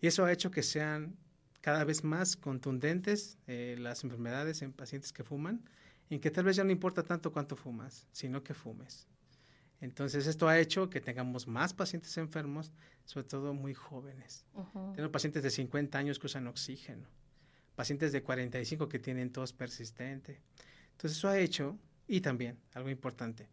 Y 0.02 0.08
eso 0.08 0.26
ha 0.26 0.32
hecho 0.32 0.52
que 0.52 0.62
sean 0.62 1.16
cada 1.62 1.84
vez 1.84 2.04
más 2.04 2.36
contundentes 2.36 3.38
eh, 3.48 3.76
las 3.80 4.04
enfermedades 4.04 4.62
en 4.62 4.72
pacientes 4.74 5.12
que 5.12 5.24
fuman, 5.24 5.62
en 6.10 6.20
que 6.20 6.32
tal 6.32 6.46
vez 6.46 6.56
ya 6.56 6.64
no 6.64 6.72
importa 6.72 7.04
tanto 7.04 7.32
cuánto 7.32 7.56
fumas, 7.56 8.08
sino 8.12 8.44
que 8.44 8.54
fumes. 8.54 9.08
Entonces, 9.80 10.26
esto 10.26 10.48
ha 10.48 10.58
hecho 10.58 10.90
que 10.90 11.02
tengamos 11.02 11.48
más 11.48 11.74
pacientes 11.74 12.18
enfermos, 12.18 12.72
sobre 13.06 13.28
todo 13.28 13.54
muy 13.54 13.74
jóvenes. 13.74 14.46
Tengo 14.96 15.12
pacientes 15.12 15.44
de 15.44 15.52
50 15.52 15.98
años 15.98 16.18
que 16.18 16.26
usan 16.26 16.48
oxígeno, 16.48 17.08
pacientes 17.76 18.12
de 18.12 18.24
45 18.24 18.90
que 18.90 19.00
tienen 19.00 19.32
tos 19.32 19.54
persistente. 19.54 20.42
Entonces, 20.94 21.18
eso 21.18 21.30
ha 21.30 21.38
hecho, 21.38 21.78
y 22.08 22.22
también, 22.22 22.58
algo 22.74 22.90
importante, 22.90 23.48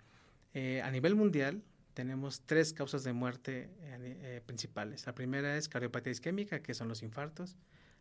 eh, 0.54 0.80
a 0.82 0.90
nivel 0.90 1.14
mundial 1.14 1.62
tenemos 1.94 2.42
tres 2.42 2.72
causas 2.72 3.04
de 3.04 3.12
muerte 3.12 3.70
eh, 3.82 4.18
eh, 4.22 4.42
principales. 4.44 5.06
La 5.06 5.14
primera 5.14 5.56
es 5.56 5.68
cardiopatía 5.68 6.12
isquémica, 6.12 6.60
que 6.60 6.74
son 6.74 6.88
los 6.88 7.02
infartos. 7.02 7.56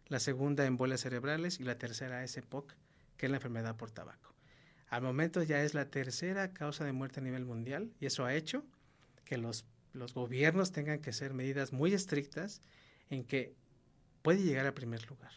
La 0.08 0.20
segunda, 0.20 0.66
embolias 0.66 1.02
cerebrales. 1.02 1.60
Y 1.60 1.64
la 1.64 1.78
tercera 1.78 2.24
es 2.24 2.36
EPOC, 2.38 2.74
que 3.18 3.28
es 3.28 3.30
la 3.30 3.38
enfermedad 3.38 3.76
por 3.76 3.92
tabaco. 3.92 4.33
Al 4.94 5.02
momento 5.02 5.42
ya 5.42 5.64
es 5.64 5.74
la 5.74 5.90
tercera 5.90 6.54
causa 6.54 6.86
de 6.86 6.92
muerte 6.92 7.20
a 7.20 7.24
nivel 7.24 7.46
mundial 7.46 7.92
y 8.00 8.06
eso 8.06 8.26
ha 8.26 8.36
hecho 8.36 8.64
que 9.26 9.40
los, 9.40 9.66
los 9.92 10.14
gobiernos 10.14 10.72
tengan 10.72 11.00
que 11.00 11.10
hacer 11.10 11.34
medidas 11.34 11.74
muy 11.74 11.96
estrictas 11.96 12.62
en 13.10 13.24
que 13.24 13.56
puede 14.22 14.44
llegar 14.44 14.68
a 14.68 14.76
primer 14.76 15.10
lugar. 15.10 15.32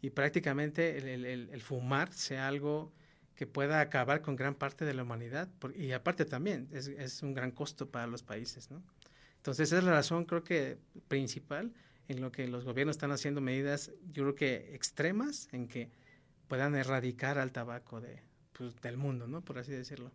Y 0.00 0.10
prácticamente 0.10 0.98
el, 1.14 1.62
fumar 1.62 2.12
sea 2.12 2.48
algo 2.48 2.92
que 3.36 3.46
pueda 3.46 3.80
acabar 3.80 4.20
con 4.20 4.34
gran 4.34 4.56
parte 4.56 4.84
de 4.84 4.94
la 4.94 5.04
humanidad. 5.04 5.48
y 5.76 5.92
aparte 5.92 6.24
también 6.24 6.68
es, 6.72 6.88
es, 6.88 7.22
un 7.22 7.34
gran 7.34 7.52
costo 7.52 7.88
para 7.88 8.08
los 8.08 8.24
países. 8.24 8.68
¿no? 8.68 8.82
Entonces 9.36 9.68
esa 9.68 9.78
es 9.78 9.84
la 9.84 9.92
razón 9.92 10.24
creo 10.24 10.42
que 10.42 10.76
principal 11.06 11.72
en 12.08 12.20
lo 12.20 12.32
que 12.32 12.48
los 12.48 12.64
gobiernos 12.64 12.96
están 12.96 13.12
haciendo 13.12 13.40
medidas, 13.40 13.92
yo 14.10 14.24
creo 14.24 14.34
que 14.34 14.74
extremas, 14.74 15.48
en 15.52 15.68
que 15.68 15.88
puedan 16.48 16.74
erradicar 16.74 17.38
al 17.38 17.52
tabaco 17.52 18.00
de, 18.00 18.31
pues, 18.52 18.80
del 18.80 18.96
mundo, 18.96 19.26
¿no? 19.26 19.40
Por 19.40 19.58
así 19.58 19.72
decirlo 19.72 20.10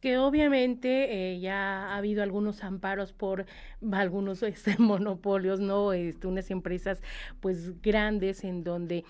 que 0.00 0.18
obviamente 0.18 1.32
eh, 1.32 1.40
ya 1.40 1.88
ha 1.88 1.96
habido 1.96 2.22
algunos 2.22 2.62
amparos 2.62 3.12
por 3.12 3.46
algunos 3.92 4.42
este, 4.42 4.76
monopolios, 4.78 5.60
¿no? 5.60 5.92
Este, 5.92 6.26
unas 6.26 6.50
empresas 6.50 7.02
pues 7.40 7.80
grandes 7.80 8.44
en 8.44 8.62
donde 8.62 9.04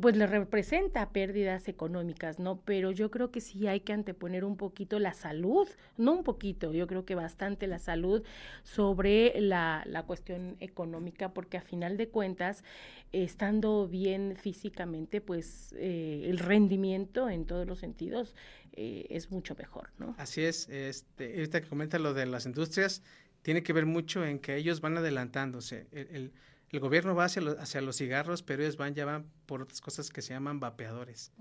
pues 0.00 0.16
le 0.16 0.26
representa 0.26 1.10
pérdidas 1.10 1.68
económicas, 1.68 2.38
¿no? 2.38 2.60
Pero 2.64 2.92
yo 2.92 3.10
creo 3.10 3.30
que 3.30 3.42
sí 3.42 3.66
hay 3.66 3.80
que 3.80 3.92
anteponer 3.92 4.44
un 4.44 4.56
poquito 4.56 4.98
la 4.98 5.12
salud, 5.12 5.68
no 5.98 6.12
un 6.12 6.24
poquito, 6.24 6.72
yo 6.72 6.86
creo 6.86 7.04
que 7.04 7.14
bastante 7.14 7.66
la 7.66 7.78
salud 7.78 8.24
sobre 8.62 9.38
la, 9.38 9.82
la 9.86 10.04
cuestión 10.04 10.56
económica, 10.60 11.34
porque 11.34 11.58
a 11.58 11.60
final 11.60 11.98
de 11.98 12.08
cuentas, 12.08 12.64
estando 13.12 13.86
bien 13.86 14.34
físicamente, 14.36 15.20
pues 15.20 15.74
eh, 15.76 16.24
el 16.24 16.38
rendimiento 16.38 17.28
en 17.28 17.44
todos 17.44 17.66
los 17.66 17.78
sentidos 17.78 18.34
eh, 18.72 19.06
es 19.10 19.30
mucho 19.30 19.54
mejor, 19.56 19.90
¿no? 19.98 20.14
Así 20.16 20.42
es, 20.42 20.70
este, 20.70 21.34
ahorita 21.34 21.60
que 21.60 21.68
comenta 21.68 21.98
lo 21.98 22.14
de 22.14 22.24
las 22.24 22.46
industrias, 22.46 23.02
tiene 23.42 23.62
que 23.62 23.74
ver 23.74 23.84
mucho 23.84 24.24
en 24.24 24.38
que 24.38 24.56
ellos 24.56 24.80
van 24.80 24.96
adelantándose. 24.96 25.86
el 25.92 26.08
el 26.14 26.32
gobierno 26.80 27.14
va 27.14 27.26
hacia, 27.26 27.42
hacia 27.58 27.80
los 27.82 27.96
cigarros, 27.96 28.42
pero 28.42 28.62
ellos 28.62 28.76
van, 28.76 28.94
ya 28.94 29.04
van 29.04 29.26
por 29.46 29.62
otras 29.62 29.80
cosas 29.80 30.08
que 30.08 30.22
se 30.22 30.32
llaman 30.32 30.58
vapeadores. 30.58 31.32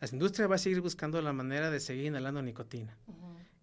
Las 0.00 0.12
industrias 0.12 0.48
van 0.48 0.56
a 0.56 0.58
seguir 0.58 0.80
buscando 0.80 1.20
la 1.20 1.32
manera 1.32 1.70
de 1.70 1.80
seguir 1.80 2.06
inhalando 2.06 2.42
nicotina. 2.42 2.96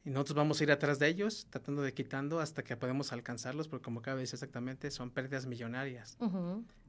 Y 0.05 0.11
nosotros 0.11 0.35
vamos 0.35 0.61
a 0.61 0.63
ir 0.63 0.71
atrás 0.71 0.99
de 0.99 1.07
ellos, 1.07 1.47
tratando 1.49 1.81
de 1.81 1.93
quitando 1.95 2.39
hasta 2.39 2.63
que 2.63 2.77
podemos 2.77 3.11
alcanzarlos, 3.11 3.67
porque 3.67 3.85
como 3.85 4.01
acaba 4.01 4.17
de 4.17 4.21
decir 4.21 4.35
exactamente, 4.35 4.91
son 4.91 5.09
pérdidas 5.09 5.47
millonarias. 5.47 6.15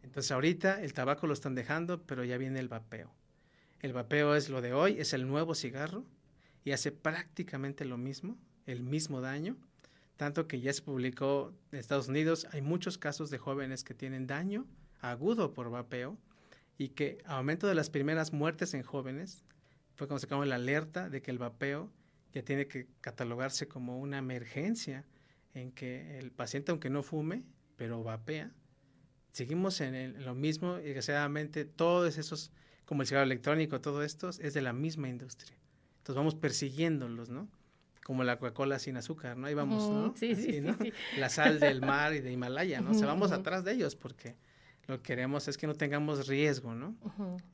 Entonces 0.02 0.30
ahorita 0.30 0.82
el 0.82 0.92
tabaco 0.92 1.26
lo 1.26 1.32
están 1.32 1.54
dejando, 1.54 2.02
pero 2.02 2.22
ya 2.24 2.36
viene 2.36 2.60
el 2.60 2.68
vapeo. 2.68 3.14
El 3.80 3.94
vapeo 3.94 4.34
es 4.34 4.50
lo 4.50 4.60
de 4.60 4.74
hoy, 4.74 5.00
es 5.00 5.14
el 5.14 5.26
nuevo 5.26 5.54
cigarro 5.54 6.04
y 6.62 6.72
hace 6.72 6.92
prácticamente 6.92 7.86
lo 7.86 7.96
mismo, 7.96 8.36
el 8.66 8.82
mismo 8.82 9.22
daño, 9.22 9.56
tanto 10.16 10.48
que 10.48 10.60
ya 10.60 10.72
se 10.72 10.82
publicó 10.82 11.52
en 11.72 11.78
Estados 11.78 12.08
Unidos, 12.08 12.46
hay 12.52 12.62
muchos 12.62 12.98
casos 12.98 13.30
de 13.30 13.38
jóvenes 13.38 13.84
que 13.84 13.94
tienen 13.94 14.26
daño 14.26 14.66
agudo 15.00 15.52
por 15.52 15.70
vapeo 15.70 16.16
y 16.78 16.90
que 16.90 17.22
aumento 17.26 17.66
de 17.66 17.74
las 17.74 17.90
primeras 17.90 18.32
muertes 18.32 18.74
en 18.74 18.82
jóvenes 18.82 19.44
fue 19.94 20.06
cuando 20.06 20.24
acabó 20.24 20.44
la 20.44 20.56
alerta 20.56 21.08
de 21.08 21.22
que 21.22 21.30
el 21.30 21.38
vapeo 21.38 21.90
ya 22.32 22.42
tiene 22.42 22.66
que 22.66 22.86
catalogarse 23.00 23.66
como 23.66 23.98
una 23.98 24.18
emergencia 24.18 25.04
en 25.54 25.72
que 25.72 26.18
el 26.18 26.30
paciente, 26.30 26.70
aunque 26.70 26.90
no 26.90 27.02
fume, 27.02 27.44
pero 27.76 28.02
vapea, 28.02 28.52
seguimos 29.32 29.80
en, 29.80 30.22
lo 30.24 30.34
mismo 30.34 30.78
y 30.78 30.84
desgraciadamente 30.84 31.64
todos 31.64 32.18
esos, 32.18 32.52
como 32.84 33.02
el 33.02 33.08
cigarro 33.08 33.24
electrónico, 33.24 33.80
todo 33.80 34.02
esto 34.02 34.28
es 34.28 34.52
de 34.52 34.62
la 34.62 34.72
misma 34.72 35.08
industria. 35.08 35.56
Entonces 35.98 36.16
vamos 36.16 36.34
persiguiéndolos, 36.34 37.30
¿no? 37.30 37.48
Como 38.06 38.22
la 38.22 38.38
Coca-Cola 38.38 38.78
sin 38.78 38.96
azúcar, 38.96 39.36
¿no? 39.36 39.48
Ahí 39.48 39.54
vamos, 39.54 39.90
¿no? 39.90 40.14
Sí, 40.16 40.36
sí, 40.36 40.62
sí, 40.62 40.92
La 41.18 41.28
sal 41.28 41.58
del 41.58 41.80
mar 41.80 42.14
y 42.14 42.20
de 42.20 42.30
Himalaya, 42.30 42.80
¿no? 42.80 42.92
O 42.92 42.94
sea, 42.94 43.08
vamos 43.08 43.32
atrás 43.32 43.64
de 43.64 43.72
ellos 43.72 43.96
porque 43.96 44.36
lo 44.86 44.98
que 44.98 45.02
queremos 45.02 45.48
es 45.48 45.58
que 45.58 45.66
no 45.66 45.74
tengamos 45.74 46.28
riesgo, 46.28 46.72
¿no? 46.72 46.94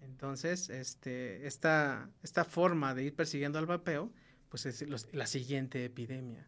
Entonces, 0.02 0.68
este, 0.68 1.46
esta, 1.46 2.10
esta 2.22 2.44
forma 2.44 2.94
de 2.94 3.04
ir 3.04 3.14
persiguiendo 3.14 3.58
al 3.58 3.64
vapeo, 3.64 4.12
pues 4.50 4.66
es 4.66 4.84
la 5.14 5.26
siguiente 5.26 5.86
epidemia. 5.86 6.46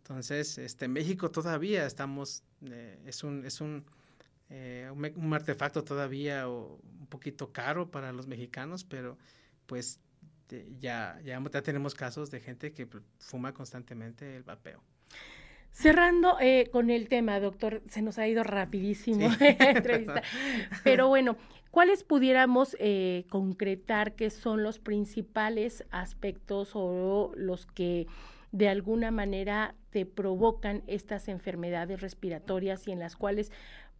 Entonces, 0.00 0.58
este, 0.58 0.86
México 0.86 1.30
todavía 1.30 1.86
estamos, 1.86 2.42
eh, 2.60 3.00
es 3.06 3.24
un, 3.24 3.46
es 3.46 3.62
un, 3.62 3.86
eh, 4.50 4.90
un, 4.92 5.32
artefacto 5.32 5.82
todavía 5.82 6.46
un 6.46 7.06
poquito 7.08 7.52
caro 7.52 7.90
para 7.90 8.12
los 8.12 8.26
mexicanos, 8.26 8.84
pero 8.84 9.16
pues 9.64 9.98
este, 10.46 10.64
ya, 10.78 11.18
ya, 11.24 11.40
tenemos 11.62 11.96
casos 11.96 12.30
de 12.30 12.38
gente 12.38 12.72
que 12.72 12.86
fuma 13.18 13.52
constantemente 13.52 14.36
el 14.36 14.44
vapeo. 14.44 14.80
Cerrando 15.72 16.38
eh, 16.40 16.68
con 16.70 16.88
el 16.88 17.08
tema, 17.08 17.40
doctor, 17.40 17.82
se 17.88 18.00
nos 18.00 18.16
ha 18.18 18.28
ido 18.28 18.44
rapidísimo 18.44 19.28
la 19.40 19.70
entrevista, 19.70 20.22
pero 20.84 21.08
bueno, 21.08 21.36
¿cuáles 21.72 22.04
pudiéramos 22.04 22.76
eh, 22.78 23.24
concretar 23.28 24.14
que 24.14 24.30
son 24.30 24.62
los 24.62 24.78
principales 24.78 25.84
aspectos 25.90 26.70
o 26.74 27.32
los 27.34 27.66
que 27.66 28.06
de 28.52 28.68
alguna 28.68 29.10
manera 29.10 29.74
te 29.90 30.06
provocan 30.06 30.84
estas 30.86 31.26
enfermedades 31.26 32.00
respiratorias 32.00 32.86
y 32.86 32.92
en 32.92 33.00
las 33.00 33.16
cuales 33.16 33.50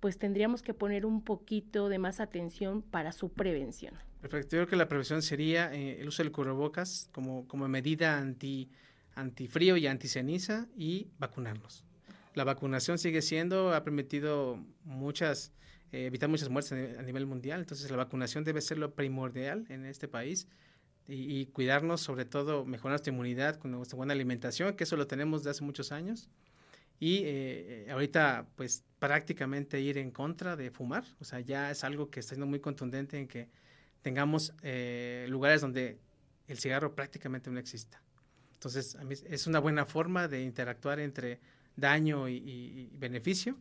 pues 0.07 0.19
tendríamos 0.21 0.63
que 0.63 0.73
poner 0.73 1.05
un 1.05 1.21
poquito 1.21 1.89
de 1.89 1.99
más 1.99 2.21
atención 2.21 2.81
para 2.81 3.11
su 3.11 3.29
prevención? 3.29 3.93
Perfecto. 4.21 4.55
Yo 4.55 4.61
creo 4.61 4.69
que 4.69 4.77
la 4.77 4.87
prevención 4.87 5.21
sería 5.21 5.75
eh, 5.75 6.01
el 6.01 6.07
uso 6.07 6.23
del 6.23 6.31
cubrebocas 6.31 7.09
como, 7.11 7.49
como 7.49 7.67
medida 7.67 8.17
anti, 8.17 8.71
antifrío 9.17 9.77
y 9.77 9.89
anticeniza 9.89 10.69
y 10.77 11.09
vacunarnos. 11.19 11.83
La 12.35 12.45
vacunación 12.45 12.99
sigue 12.99 13.21
siendo, 13.21 13.75
ha 13.75 13.83
permitido 13.83 14.65
muchas, 14.85 15.51
eh, 15.91 16.07
evitar 16.07 16.29
muchas 16.29 16.51
muertes 16.51 16.97
a 16.97 17.03
nivel 17.03 17.27
mundial, 17.27 17.59
entonces 17.59 17.91
la 17.91 17.97
vacunación 17.97 18.45
debe 18.45 18.61
ser 18.61 18.79
lo 18.79 18.95
primordial 18.95 19.67
en 19.71 19.87
este 19.87 20.07
país 20.07 20.47
y, 21.09 21.47
cuidarnos, 21.47 22.01
sobre 22.01 22.27
todo 22.27 22.65
mejorar 22.65 22.93
nuestra 22.93 23.13
inmunidad 23.13 23.57
con 23.57 23.73
nuestra 23.73 23.97
buena 23.97 24.13
alimentación, 24.13 24.77
que 24.77 24.85
eso 24.85 24.97
lo 24.97 25.09
tenemos 25.09 25.43
de 25.43 25.51
hace 25.51 25.65
muchos 25.65 25.91
años. 25.91 26.29
Y 27.01 27.23
eh, 27.25 27.89
ahorita, 27.91 28.47
pues 28.55 28.85
prácticamente 28.99 29.81
ir 29.81 29.99
en 29.99 30.11
contra 30.11 30.57
de 30.57 30.71
fumar, 30.71 31.05
o 31.21 31.25
sea, 31.25 31.41
ya 31.41 31.71
es 31.71 31.85
algo 31.85 32.11
que 32.11 32.21
está 32.21 32.31
siendo 32.31 32.47
muy 32.47 32.61
contundente 32.61 33.19
en 33.19 33.29
que 33.29 33.49
tengamos 34.03 34.55
eh, 34.63 35.27
lugares 35.29 35.61
donde 35.61 35.99
el 36.49 36.59
cigarro 36.59 36.95
prácticamente 36.95 37.51
no 37.51 37.59
exista. 37.59 38.01
Entonces, 38.55 38.95
a 38.97 39.05
mí 39.05 39.15
es 39.29 39.47
una 39.47 39.59
buena 39.59 39.85
forma 39.85 40.29
de 40.29 40.43
interactuar 40.43 40.99
entre 41.01 41.41
daño 41.77 42.29
y, 42.29 42.91
beneficio. 42.95 43.57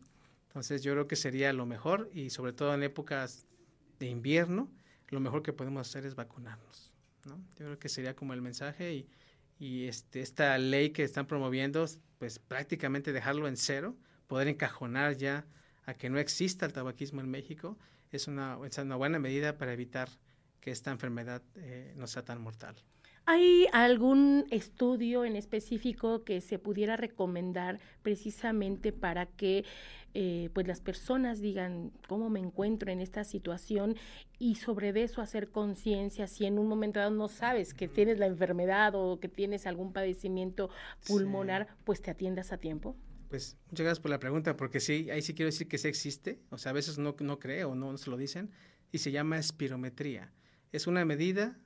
Entonces, 0.47 0.83
yo 0.83 0.93
creo 0.93 1.07
que 1.07 1.15
sería 1.17 1.51
lo 1.51 1.65
mejor 1.65 2.09
y 2.13 2.29
sobre 2.29 2.53
todo 2.53 2.73
en 2.73 2.83
épocas 2.83 3.45
de 3.99 4.07
invierno, 4.07 4.71
lo 5.09 5.19
mejor 5.19 5.43
que 5.43 5.51
podemos 5.51 5.87
hacer 5.87 6.05
es 6.05 6.15
vacunarnos. 6.15 6.93
¿no? 7.25 7.37
Yo 7.57 7.65
creo 7.65 7.79
que 7.79 7.89
sería 7.89 8.15
como 8.15 8.33
el 8.33 8.41
mensaje 8.41 8.93
y, 8.93 9.07
y 9.59 9.87
este, 9.87 10.21
esta 10.21 10.57
ley 10.57 10.91
que 10.91 11.03
están 11.03 11.27
promoviendo, 11.27 11.85
pues 12.19 12.39
prácticamente 12.39 13.11
dejarlo 13.11 13.47
en 13.47 13.57
cero, 13.57 13.95
poder 14.27 14.47
encajonar 14.47 15.15
ya 15.17 15.45
a 15.85 15.93
que 15.93 16.09
no 16.09 16.19
exista 16.19 16.65
el 16.65 16.73
tabaquismo 16.73 17.21
en 17.21 17.29
México, 17.29 17.77
es 18.11 18.27
una, 18.27 18.57
es 18.65 18.77
una 18.77 18.95
buena 18.95 19.19
medida 19.19 19.57
para 19.57 19.73
evitar 19.73 20.09
que 20.61 20.71
esta 20.71 20.91
enfermedad 20.91 21.43
eh, 21.55 21.93
no 21.95 22.07
sea 22.07 22.23
tan 22.25 22.41
mortal. 22.41 22.75
¿Hay 23.27 23.67
algún 23.73 24.45
estudio 24.51 25.25
en 25.25 25.35
específico 25.35 26.23
que 26.23 26.41
se 26.41 26.59
pudiera 26.59 26.95
recomendar 26.95 27.79
precisamente 28.03 28.91
para 28.91 29.25
que 29.25 29.65
eh, 30.13 30.49
pues 30.53 30.65
las 30.65 30.79
personas 30.79 31.41
digan 31.41 31.91
cómo 32.07 32.29
me 32.29 32.39
encuentro 32.39 32.91
en 32.91 33.01
esta 33.01 33.23
situación 33.23 33.95
y 34.39 34.55
sobre 34.55 34.89
eso 35.03 35.21
hacer 35.21 35.49
conciencia 35.49 36.27
si 36.27 36.45
en 36.45 36.57
un 36.57 36.67
momento 36.67 36.99
dado 36.99 37.11
no 37.11 37.27
sabes 37.27 37.73
que 37.73 37.87
tienes 37.87 38.19
la 38.19 38.27
enfermedad 38.27 38.93
o 38.95 39.19
que 39.19 39.27
tienes 39.27 39.67
algún 39.67 39.91
padecimiento 39.91 40.69
pulmonar, 41.05 41.67
pues 41.83 42.01
te 42.01 42.11
atiendas 42.11 42.53
a 42.53 42.57
tiempo? 42.57 42.95
Pues 43.29 43.57
muchas 43.67 43.83
gracias 43.83 43.99
por 43.99 44.11
la 44.11 44.19
pregunta, 44.19 44.55
porque 44.55 44.79
sí, 44.79 45.09
ahí 45.09 45.21
sí 45.21 45.33
quiero 45.33 45.47
decir 45.47 45.67
que 45.67 45.77
sí 45.77 45.87
existe, 45.87 46.39
o 46.49 46.57
sea, 46.57 46.69
a 46.69 46.73
veces 46.73 46.97
no, 46.97 47.15
no 47.19 47.39
creo 47.39 47.71
o 47.71 47.75
no 47.75 47.97
se 47.97 48.09
lo 48.09 48.17
dicen, 48.17 48.51
y 48.91 48.99
se 48.99 49.11
llama 49.11 49.37
espirometría 49.37 50.31
es 50.75 50.87
una 50.87 51.05
medida 51.05 51.57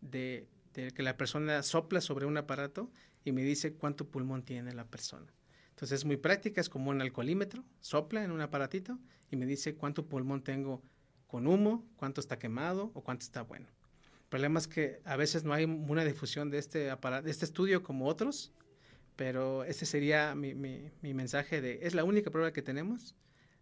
de, 0.00 0.48
que 0.72 1.02
la 1.02 1.16
persona 1.16 1.62
sopla 1.62 2.00
sobre 2.00 2.26
un 2.26 2.36
aparato 2.36 2.90
y 3.24 3.32
me 3.32 3.42
dice 3.42 3.74
cuánto 3.74 4.08
pulmón 4.08 4.44
tiene 4.44 4.72
la 4.72 4.86
persona. 4.86 5.32
Entonces 5.70 6.00
es 6.00 6.04
muy 6.04 6.16
práctica, 6.16 6.60
es 6.60 6.68
como 6.68 6.90
un 6.90 7.00
alcoholímetro, 7.00 7.64
sopla 7.80 8.22
en 8.22 8.30
un 8.30 8.40
aparatito 8.40 8.98
y 9.30 9.36
me 9.36 9.46
dice 9.46 9.74
cuánto 9.74 10.06
pulmón 10.06 10.44
tengo 10.44 10.82
con 11.26 11.46
humo, 11.46 11.84
cuánto 11.96 12.20
está 12.20 12.38
quemado 12.38 12.92
o 12.94 13.02
cuánto 13.02 13.24
está 13.24 13.42
bueno. 13.42 13.66
El 13.66 14.28
problema 14.28 14.60
es 14.60 14.68
que 14.68 15.00
a 15.04 15.16
veces 15.16 15.44
no 15.44 15.52
hay 15.52 15.64
una 15.64 16.04
difusión 16.04 16.50
de 16.50 16.58
este, 16.58 16.90
aparato, 16.90 17.24
de 17.24 17.30
este 17.30 17.44
estudio 17.44 17.82
como 17.82 18.06
otros, 18.06 18.52
pero 19.16 19.64
ese 19.64 19.86
sería 19.86 20.34
mi, 20.34 20.54
mi, 20.54 20.90
mi 21.00 21.14
mensaje 21.14 21.60
de, 21.60 21.80
es 21.82 21.94
la 21.94 22.04
única 22.04 22.30
prueba 22.30 22.52
que 22.52 22.62
tenemos 22.62 23.14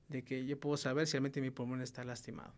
de 0.09 0.23
que 0.23 0.45
yo 0.45 0.59
puedo 0.59 0.77
saber 0.77 1.07
si 1.07 1.13
realmente 1.13 1.41
mi 1.41 1.51
pulmón 1.51 1.83
está 1.83 2.05
lastimado. 2.05 2.53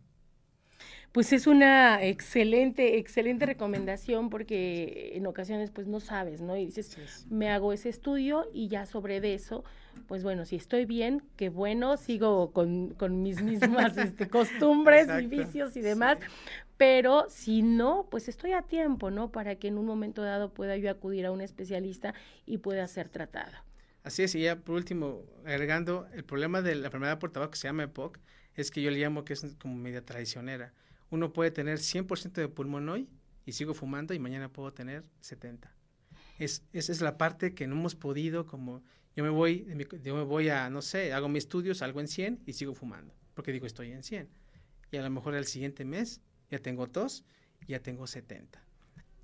Pues 1.11 1.31
es 1.31 1.45
una 1.45 2.03
excelente, 2.03 2.97
excelente 2.97 3.45
recomendación 3.45 4.31
porque 4.31 5.11
en 5.13 5.27
ocasiones 5.27 5.69
pues 5.69 5.85
no 5.85 5.99
sabes, 5.99 6.41
¿no? 6.41 6.57
Y 6.57 6.65
dices, 6.65 7.27
me 7.29 7.49
hago 7.49 7.71
ese 7.71 7.89
estudio 7.89 8.47
y 8.51 8.67
ya 8.67 8.87
sobre 8.87 9.21
de 9.21 9.35
eso, 9.35 9.63
pues 10.07 10.23
bueno, 10.23 10.43
si 10.45 10.55
estoy 10.55 10.85
bien, 10.85 11.21
qué 11.35 11.49
bueno, 11.49 11.97
sigo 11.97 12.51
con, 12.51 12.95
mis 13.21 13.43
mismas 13.43 13.95
este, 13.95 14.27
costumbres 14.27 15.07
y 15.21 15.27
vicios 15.27 15.77
y 15.77 15.81
demás, 15.81 16.17
pero 16.77 17.25
si 17.29 17.61
no, 17.61 18.07
pues 18.09 18.27
estoy 18.27 18.53
a 18.53 18.63
tiempo, 18.63 19.11
¿no? 19.11 19.31
Para 19.31 19.55
que 19.55 19.67
en 19.67 19.77
un 19.77 19.85
momento 19.85 20.21
dado 20.21 20.53
pueda 20.53 20.77
yo 20.77 20.89
acudir 20.89 21.25
a 21.25 21.31
un 21.31 21.41
especialista 21.41 22.13
y 22.45 22.57
pueda 22.57 22.87
ser 22.87 23.09
tratado. 23.09 23.53
Así 24.03 24.23
es, 24.23 24.35
y 24.35 24.41
ya 24.41 24.57
por 24.57 24.75
último, 24.75 25.21
agregando, 25.45 26.07
el 26.13 26.25
problema 26.25 26.61
de 26.61 26.75
la 26.75 26.87
enfermedad 26.87 27.19
por 27.19 27.31
tabaco 27.31 27.51
que 27.51 27.57
se 27.57 27.67
llama 27.67 27.83
EPOC 27.83 28.19
es 28.55 28.69
que 28.69 28.81
yo 28.81 28.91
le 28.91 28.99
llamo 28.99 29.23
que 29.23 29.33
es 29.33 29.55
como 29.59 29.75
media 29.75 30.03
traicionera 30.03 30.73
uno 31.13 31.31
puede 31.31 31.51
tener 31.51 31.77
100% 31.77 32.33
de 32.33 32.47
pulmón 32.47 32.89
hoy 32.89 33.07
y 33.45 33.51
sigo 33.51 33.75
fumando 33.75 34.15
y 34.15 34.19
mañana 34.19 34.51
puedo 34.51 34.73
tener 34.73 35.03
70. 35.21 35.71
Es, 36.39 36.63
esa 36.73 36.91
es 36.91 37.01
la 37.01 37.19
parte 37.19 37.53
que 37.53 37.67
no 37.67 37.75
hemos 37.75 37.93
podido, 37.93 38.47
como 38.47 38.83
yo 39.15 39.23
me 39.23 39.29
voy, 39.29 39.67
yo 40.01 40.15
me 40.15 40.23
voy 40.23 40.49
a, 40.49 40.71
no 40.71 40.81
sé, 40.81 41.13
hago 41.13 41.29
mis 41.29 41.43
estudios, 41.43 41.77
salgo 41.77 41.99
en 41.99 42.07
100 42.07 42.41
y 42.47 42.53
sigo 42.53 42.73
fumando, 42.73 43.13
porque 43.35 43.51
digo 43.51 43.67
estoy 43.67 43.91
en 43.91 44.01
100. 44.01 44.27
Y 44.91 44.97
a 44.97 45.03
lo 45.03 45.09
mejor 45.11 45.35
el 45.35 45.45
siguiente 45.45 45.85
mes 45.85 46.19
ya 46.53 46.59
tengo 46.59 46.87
tos, 46.87 47.25
ya 47.67 47.79
tengo 47.79 48.05
70. 48.05 48.59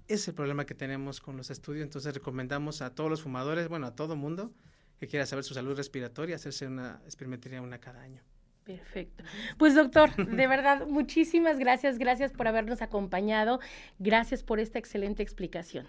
Ese 0.07 0.15
es 0.15 0.27
el 0.29 0.33
problema 0.33 0.65
que 0.65 0.73
tenemos 0.73 1.21
con 1.21 1.37
los 1.37 1.51
estudios, 1.51 1.83
entonces 1.83 2.11
recomendamos 2.15 2.81
a 2.81 2.95
todos 2.95 3.09
los 3.09 3.21
fumadores, 3.21 3.67
bueno, 3.67 3.85
a 3.85 3.95
todo 3.95 4.15
mundo 4.15 4.51
que 4.99 5.07
quiera 5.07 5.27
saber 5.27 5.43
su 5.43 5.53
salud 5.53 5.77
respiratoria, 5.77 6.35
hacerse 6.35 6.65
una 6.65 7.01
espirometría 7.05 7.61
una 7.61 7.79
cada 7.79 8.01
año. 8.01 8.23
Perfecto. 8.63 9.23
Pues 9.57 9.75
doctor, 9.75 10.15
de 10.15 10.47
verdad, 10.47 10.87
muchísimas 10.87 11.59
gracias, 11.59 11.99
gracias 11.99 12.31
por 12.31 12.47
habernos 12.47 12.81
acompañado, 12.81 13.59
gracias 13.99 14.43
por 14.43 14.59
esta 14.59 14.79
excelente 14.79 15.21
explicación. 15.21 15.87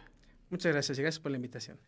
Muchas 0.51 0.73
gracias 0.73 0.99
y 0.99 1.03
gracias 1.03 1.21
por 1.21 1.31
la 1.31 1.37
invitación. 1.37 1.79